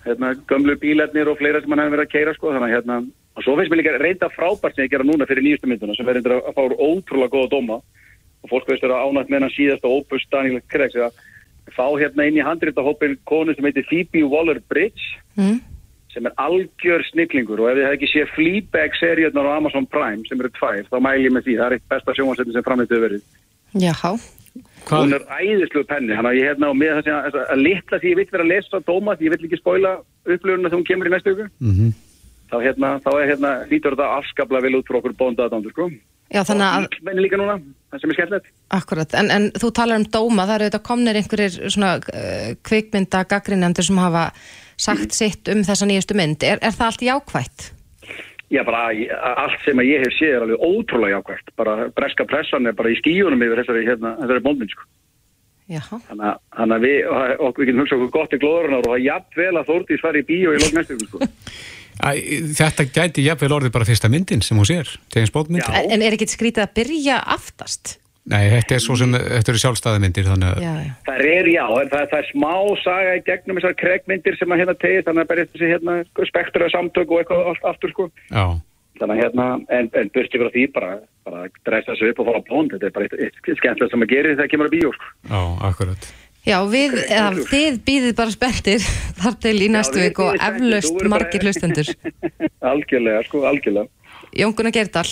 [0.05, 2.97] hérna, gömlu bílarnir og fleira sem hann hefur verið að keira sko, þannig að hérna,
[3.35, 6.05] og svo finnst mér líka reynda frábært sem ég gera núna fyrir nýjustu mynduna sem
[6.05, 7.81] verður að fá ótrúlega góða dóma.
[8.43, 11.21] Og fólk veist vera ánægt með hann Daniel Craig sem að
[11.71, 15.61] fá hérna inn í handrítahópin konu sem heitir Phoebe Waller-Bridge Mm.
[16.13, 17.59] sem er algjör snillingur.
[17.59, 20.97] Og ef þið hefði ekki séð Fleabag seríunar á Amazon Prime sem eru tvær, þá
[21.01, 21.55] mæl ég með því.
[21.57, 23.23] Það er eitt besta sjónvarsætti sem framleitið verið.
[23.73, 24.11] Jáhá.
[24.85, 24.99] Hvað?
[25.01, 28.11] hún er æðislu penni hann að ég hérna og með þess að, að litla því
[28.11, 29.93] ég vill vera að lesa dóma því ég vill ekki spoila
[30.27, 31.93] upplöfuna þegar hún kemur í næstu ykkur Mm
[32.53, 35.87] þá hérna, þá er hérna, lítur þetta afskaplega vel út fyrir okkur bóndaðandur sko
[36.33, 37.59] Já, þannig að, og menni líka núna,
[37.91, 41.19] það sem er skemmtilegt akkurat, en, en þú talar um dóma, það eru þetta komnir
[41.19, 44.23] einhverjir svona uh, kvikmynda gaggrinendur sem hafa
[44.79, 46.45] sagt sitt um þessa nýjustu mynd.
[46.47, 47.67] Er, er það allt jákvætt?
[48.51, 48.87] Já, bara
[49.45, 51.53] allt sem að ég hef séð er alveg ótrúlega jákvært.
[51.59, 54.85] Bara breska pressan er bara í skíunum yfir þessari, hérna, þessari bóndin, sko.
[55.71, 55.99] Jáhá.
[56.09, 58.97] Þannig að, þannig að við, og okkur getum hugsað okkur gott í glóðurinnar og það
[58.97, 61.31] er jafn vel að Þórdís fari í bíó í lók næstu, ykkur, sko.
[62.03, 62.09] Æ,
[62.57, 64.89] þetta gæti jafnvel orðið bara fyrsta myndin sem hún sér.
[65.13, 65.69] James Bond myndin.
[65.69, 65.79] Já.
[65.79, 67.97] En, en er ekki skrítið að byrja aftast?
[68.31, 70.91] Nei, þetta er svo sem, þetta eru sjálfstæðamyndir þannig að, Já, já.
[71.07, 72.53] Það er, já, en það, það er smá
[72.83, 75.95] saga í gegnum þessar kregmyndir sem að hérna tegir, þannig að bara þessi hérna
[76.29, 78.07] spektra samtök og eitthvað allt aftur, sko.
[78.31, 78.45] já,
[79.01, 80.91] Þannig að hérna, en, en burti frá því bara,
[81.27, 84.05] bara dresta sig upp og fara á bónd, þetta er bara eitt, eitt skemmtilegt sem
[84.05, 85.09] að gera þegar það kemur að bíó, sko.
[85.33, 86.07] já, akkurat.
[86.43, 88.87] Já, við, eða þið býðið bara spenntir
[89.19, 91.91] þar til í næstu viku og eflaust margir hlustendur.
[92.71, 93.89] Algjörlega, sko, algjörlega.
[94.39, 95.07] Jón Gunnar Gerdal,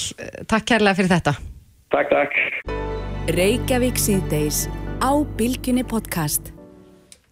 [0.47, 1.36] takk kærlega fyrir þetta.
[1.91, 3.01] Takk, takk.
[3.30, 4.64] Reykjavík síðdeis
[4.98, 6.48] á Bilginni podcast.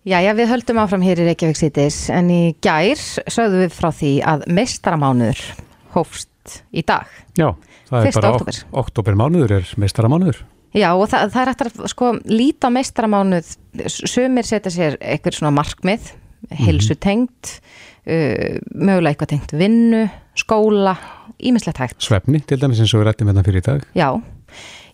[0.05, 4.11] Jæja, við höldum áfram hér í Reykjavík síðdeis en í gær sögðum við frá því
[4.21, 5.41] að mestaramánuður
[5.95, 7.09] hófst í dag.
[7.33, 7.55] Já,
[7.89, 8.61] það er Fyrsta bara október.
[8.69, 10.45] ok oktober mánuður er meistaramánuður.
[10.77, 13.53] Já, og það, það er hægt að sko líta á mestaramánuð,
[13.89, 16.11] sumir setja sér eitthvað svona markmið,
[16.53, 17.55] hilsu tengt,
[18.05, 20.05] uh, mögulega eitthvað tengt vinnu,
[20.37, 20.99] skóla,
[21.41, 22.03] ímislegt hægt.
[22.05, 23.89] Svefni, til dæmis eins og við rættum hérna fyrir í dag.
[23.97, 24.11] Já,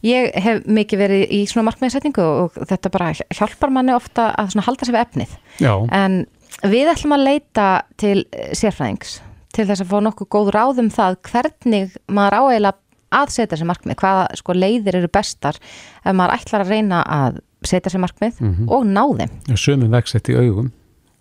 [0.06, 4.68] ég hef mikið verið í svona markmiðsetningu og þetta bara hjálpar manni ofta að svona
[4.70, 5.36] halda sér við efnið.
[5.64, 6.18] Já, En
[6.64, 7.68] við ætlum að leita
[8.02, 9.20] til eh, sérfræðings
[9.56, 12.74] til þess að fá nokkuð góð ráð um það hvernig maður áeila
[13.16, 15.56] að setja sér markmið, hvaða sko leiðir eru bestar
[16.04, 19.36] ef maður ætlar að reyna að setja sér markmið og ná þeim.
[19.56, 20.72] sömum vexett í augum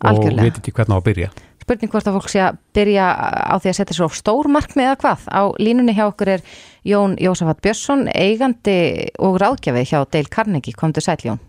[0.03, 0.43] og Algjörlega.
[0.49, 1.28] veit ekki hvernig á að byrja.
[1.64, 4.89] Spurning hvort að fólk sé að byrja á því að setja sér of stór markmið
[4.91, 5.20] eða hvað.
[5.32, 6.43] Á línunni hjá okkur er
[6.85, 8.76] Jón Jósafat Björnsson, eigandi
[9.18, 10.76] og ráðgjafi hjá Dale Carnegie.
[10.76, 11.41] Komdu sæl Jón.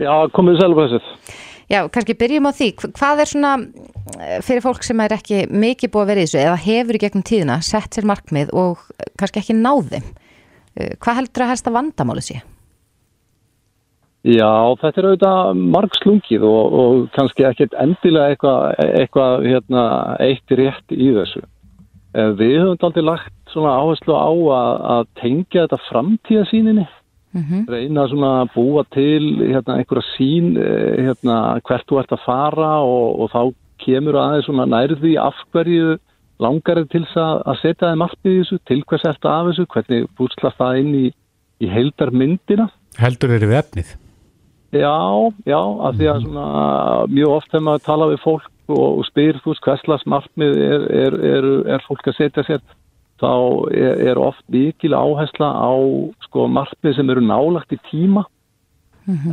[0.00, 1.10] Já, komið selvbæsið.
[1.72, 2.68] Já, kannski byrjum á því.
[2.76, 3.52] Hv- Hvað er svona
[4.20, 7.00] eh, fyrir fólk sem er ekki mikið búið að vera í þessu eða hefur í
[7.06, 8.82] gegnum tíðina sett sér markmið og
[9.20, 10.10] kannski ekki náð þeim?
[10.76, 12.42] Eh, Hvað heldur að helsta vandamálið sé?
[14.24, 14.48] Já,
[14.80, 19.82] þetta er auðvitað margslungið og, og kannski ekkert endilega eitthvað eitthva, hérna,
[20.24, 21.42] eitt rétt í þessu.
[22.38, 26.86] Við höfum aldrei lagt svona áherslu á að, að tengja þetta framtíðasíninni,
[27.34, 32.20] Mm reyna svona að búa til hérna, einhverja sín eh, hérna, hvert þú ert að
[32.22, 33.40] fara og, og þá
[33.82, 35.96] kemur aðeins svona nærði af hverju
[36.38, 39.50] langar er til þess að, að setja þeim allt í þessu, til hvers ert af
[39.50, 41.04] þessu, hvernig búslast það inn í,
[41.58, 42.68] í heildar myndina.
[43.02, 43.92] Heldur eru við efnið.
[44.74, 44.96] Já,
[45.46, 46.46] já, af því að svona
[47.10, 50.88] mjög oft þegar maður tala við fólk og, og spyr þú veist hverslas markmið er,
[51.02, 51.46] er, er,
[51.76, 52.64] er fólk að setja sér
[53.22, 53.32] þá
[53.70, 55.72] er, er oft mikil áhersla á
[56.26, 58.24] sko markmið sem eru nálagt í tíma.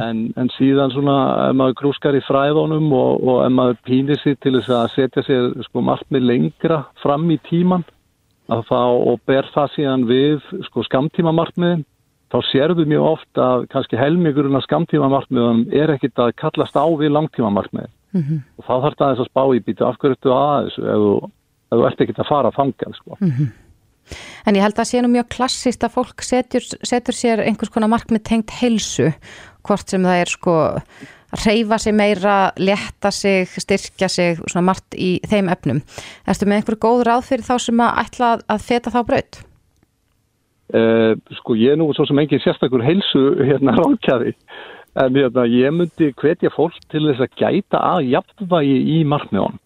[0.04, 1.16] En, en síðan svona
[1.48, 5.24] ef maður krúskar í fræðunum og, og ef maður pínir sér til þess að setja
[5.24, 7.86] sér sko markmið lengra fram í tíman
[8.52, 11.86] að þá og ber það síðan við sko skamtíma markmiðin
[12.32, 17.16] þá sérðu mjög oft að kannski helmingurinn af skamtímamarkmiðum er ekkit að kallast á við
[17.16, 17.96] langtímamarkmiðin.
[18.12, 18.40] -hmm.
[18.58, 20.86] og þá þarf það að spá í býtu af hverju ertu að þessu?
[20.92, 23.18] Ef þú, ert ekkit að fara að fanga sko.
[24.46, 27.92] En ég held að sé nú mjög klassist að fólk setjur, setur sér einhvers konar
[27.92, 29.12] markmið tengt heilsu,
[29.68, 30.80] hvort sem það er sko að
[31.46, 35.80] reyfa sig meira, létta sig, styrkja sig, svona margt í þeim efnum.
[36.28, 39.42] Erstu með einhver góð ráð fyrir þá sem að ætla að feta þá braut?
[40.72, 44.32] Uh, sko ég er nú svo sem engin sérstakur heilsu hérna rákjaði
[45.02, 49.60] en hérna, ég myndi hvetja fólk til þess að gæta að jafnvægi í markmiðan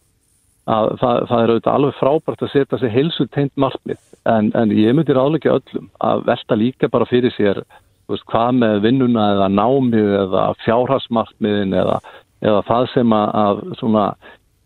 [0.66, 4.00] að það, það er auðvitað alveg frábært að setja sig heilsu teint markmið.
[4.26, 7.62] En, en ég myndi ráðleika öllum að velta líka bara fyrir sér
[8.10, 12.00] veist, hvað með vinnuna eða námið eða fjárhagsmarkmiðin eða,
[12.46, 14.08] eða það sem að, svona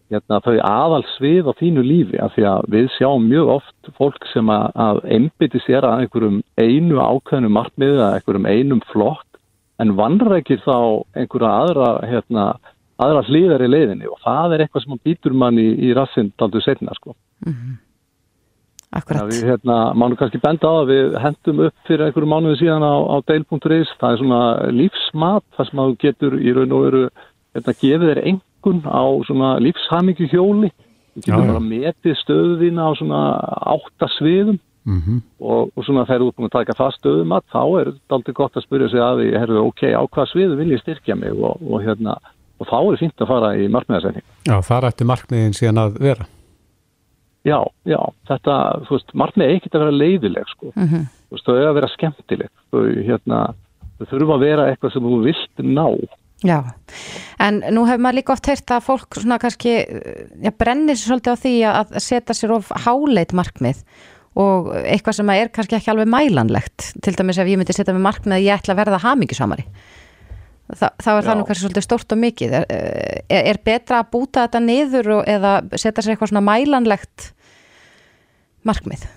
[0.10, 2.20] hérna, þau aðalsvið á þínu lífi.
[2.24, 6.42] Af því að við sjáum mjög oft fólk sem að, að einbytti sér að einhverjum
[6.60, 9.26] einu ákveðnum markmiði eða einhverjum einum flokk
[9.80, 12.46] en vannrækir þá einhverja aðra, hérna,
[13.00, 16.62] aðra hlýðar í leiðinni og það er eitthvað sem býtur mann í, í rassinn taldu
[16.64, 17.16] setna sko.
[18.90, 19.28] Akkurat.
[19.30, 22.96] Við, hérna, mánu kannski benda á að við hendum upp fyrir einhverju mánuði síðan á,
[23.06, 24.44] á deil.is, það er svona
[24.74, 27.04] lífsmat, það sem að þú getur í raun og veru
[27.54, 30.72] hérna, gefið þér engun á svona lífshamingju hjóli,
[31.14, 33.22] þú getur bara metið stöðina á svona
[33.76, 34.58] átta sviðum
[34.90, 38.16] Mm og, og svona þegar þú ert búin að taka það stöðumat þá er þetta
[38.18, 41.16] aldrei gott að spyrja sig að því, herru, ok, á hvað sviðu vil ég styrkja
[41.16, 41.36] mig?
[41.36, 42.16] Og, og hérna,
[42.60, 44.28] og þá er fínt að fara í markmiðarsetning.
[44.50, 46.28] Já, þar ætti markmiðin síðan að vera.
[47.48, 48.56] Já, já, þetta,
[48.88, 50.74] þú veist, markmið er ekkert að vera leiðileg, sko.
[50.76, 52.50] Mm Þú veist, þau eiga að vera skemmtileg.
[52.74, 53.40] Þau, hérna,
[54.00, 55.86] þau þurfa að vera eitthvað sem þú vilt ná.
[56.40, 56.60] Já,
[57.44, 59.74] en nú hefur maður líka oft heyrt að fólk svona kannski
[60.40, 63.82] ja, brennir sér svolítið á því að setja sér of háleit markmið
[64.40, 68.06] og eitthvað sem er kannski ekki alveg mælanlegt til dæmis ef ég myndi setja með
[68.08, 69.68] markmið að ég ætla að verða hamingjusamari
[70.70, 72.52] Þa, þá er það nú kannski svolítið stórt og mikið.
[72.60, 72.66] Er,
[73.26, 77.32] er, er betra að búta þetta niður og, eða setja sér eitthvað svona mælanlegt
[78.70, 79.08] markmið?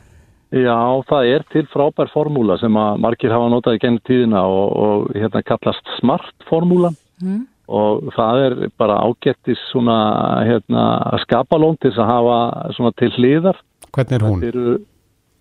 [0.52, 0.76] Já,
[1.08, 5.16] það er til frábær formúla sem að margir hafa notað í gennum tíðina og, og
[5.16, 7.38] hérna kallast smart-formúlan mm.
[7.72, 9.96] og það er bara ágættis svona
[10.44, 10.84] hérna
[11.24, 12.38] skapalón til að hafa
[12.76, 13.60] svona til hliðar.
[13.92, 14.44] Hvernig er hún?
[14.44, 14.74] Þetta eru,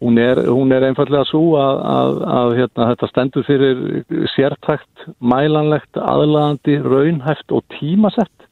[0.01, 3.81] hún er, hún er einfallega svo að, að, að hérna, þetta stendur fyrir
[4.33, 8.47] sértækt, mælanlegt, aðlagandi, raunhæft og tímasett.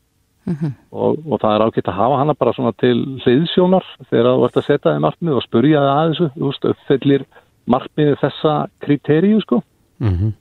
[0.50, 4.56] Og, og það er ágætt að hafa hana bara svona til hliðsjónar þegar þú ert
[4.58, 7.26] að setja þið markmið og spurja það að þessu, þú veist, uppfyllir
[7.70, 8.54] markmiði þessa
[8.86, 9.64] kriteríu sko.
[10.00, 10.32] Mhm.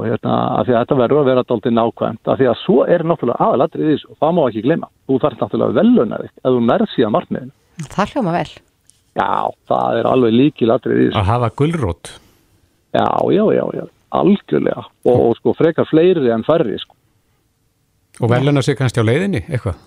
[0.00, 2.76] og hérna að því að þetta verður að vera dálítið nákvæmt af því að svo
[2.88, 6.30] er náttúrulega aðalatrið í þessu og það má ekki gleyma, þú þarf náttúrulega veluna þig
[6.30, 7.52] ef þú nærð síðan markmiðin
[7.90, 8.52] Það hljóma vel.
[9.18, 12.12] Já, það er alveg líkilatrið í þessu Að hafa gulrót.
[12.94, 16.96] já, já, já, já, algjörlega og, og sko frekar fleiri en færri sko
[18.20, 19.78] Og veluna sig kannski á leiðinni, eitthvað.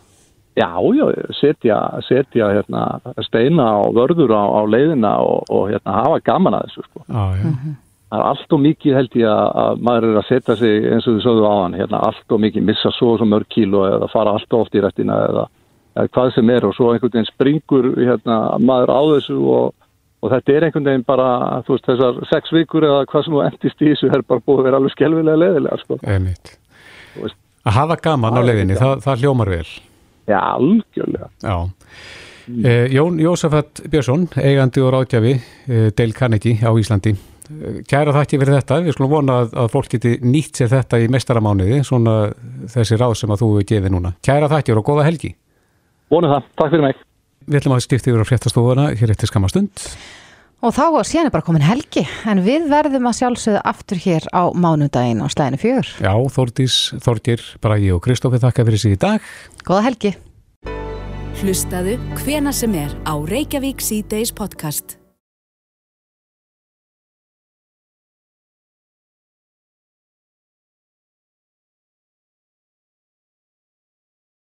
[0.58, 1.06] Já, já,
[1.38, 1.76] setja,
[2.08, 2.84] setja hérna,
[3.28, 6.86] steina og vörður á, á leiðina og, og hérna, hafa gaman að þessu.
[6.88, 7.04] Sko.
[7.10, 7.52] Já, já.
[8.14, 11.08] Það er allt og mikið held ég að, að maður er að setja sig eins
[11.10, 13.84] og þið sögðu á hann, hérna, allt og mikið missa svo og svo mörg kíló
[13.90, 15.46] eða fara allt og oft í rættina eða,
[15.94, 19.74] eða hvað sem er og svo einhvern veginn springur hérna, maður á þessu og,
[20.24, 21.30] og þetta er einhvern veginn bara,
[21.70, 24.70] veist, þessar sex vikur eða hvað sem þú endist í þessu er bara búið að
[24.70, 26.00] vera alveg skelvilega leðilega, sko.
[26.04, 28.76] Veist, Að hafa gaman á gaman.
[28.76, 29.68] það, það hljómar vel.
[30.28, 31.30] Já, algjörlega.
[31.44, 31.56] Já.
[32.44, 37.14] Eh, Jón Jósafat Björnsson, eigandi og ráðgjafi eh, Dale Carnegie á Íslandi.
[37.48, 38.82] Eh, Kæra þakki fyrir þetta.
[38.84, 42.18] Við skulum vona að, að fólk geti nýtt sér þetta í mestaramániði, svona
[42.74, 44.12] þessi ráð sem að þú hefur gefið núna.
[44.28, 45.32] Kæra þakki og góða helgi.
[46.14, 46.51] Vonum það.
[46.59, 46.99] Takk fyrir mig.
[47.47, 49.88] Við ætlum að skipta yfir á fréttastofuna hér eftir skamma stund.
[50.64, 54.30] Og þá var síðan er bara komin helgi, en við verðum að sjálfsögðu aftur hér
[54.32, 55.91] á mánudaginn á slæðinu fjögur.
[55.99, 59.28] Já, Þórdís, Þorgir, Bragi og Kristófi þakka fyrir sig í dag.
[59.68, 60.16] Góða helgi.
[61.43, 65.03] Hlustaðu hvena sem er á Reykjavík C-Days podcast.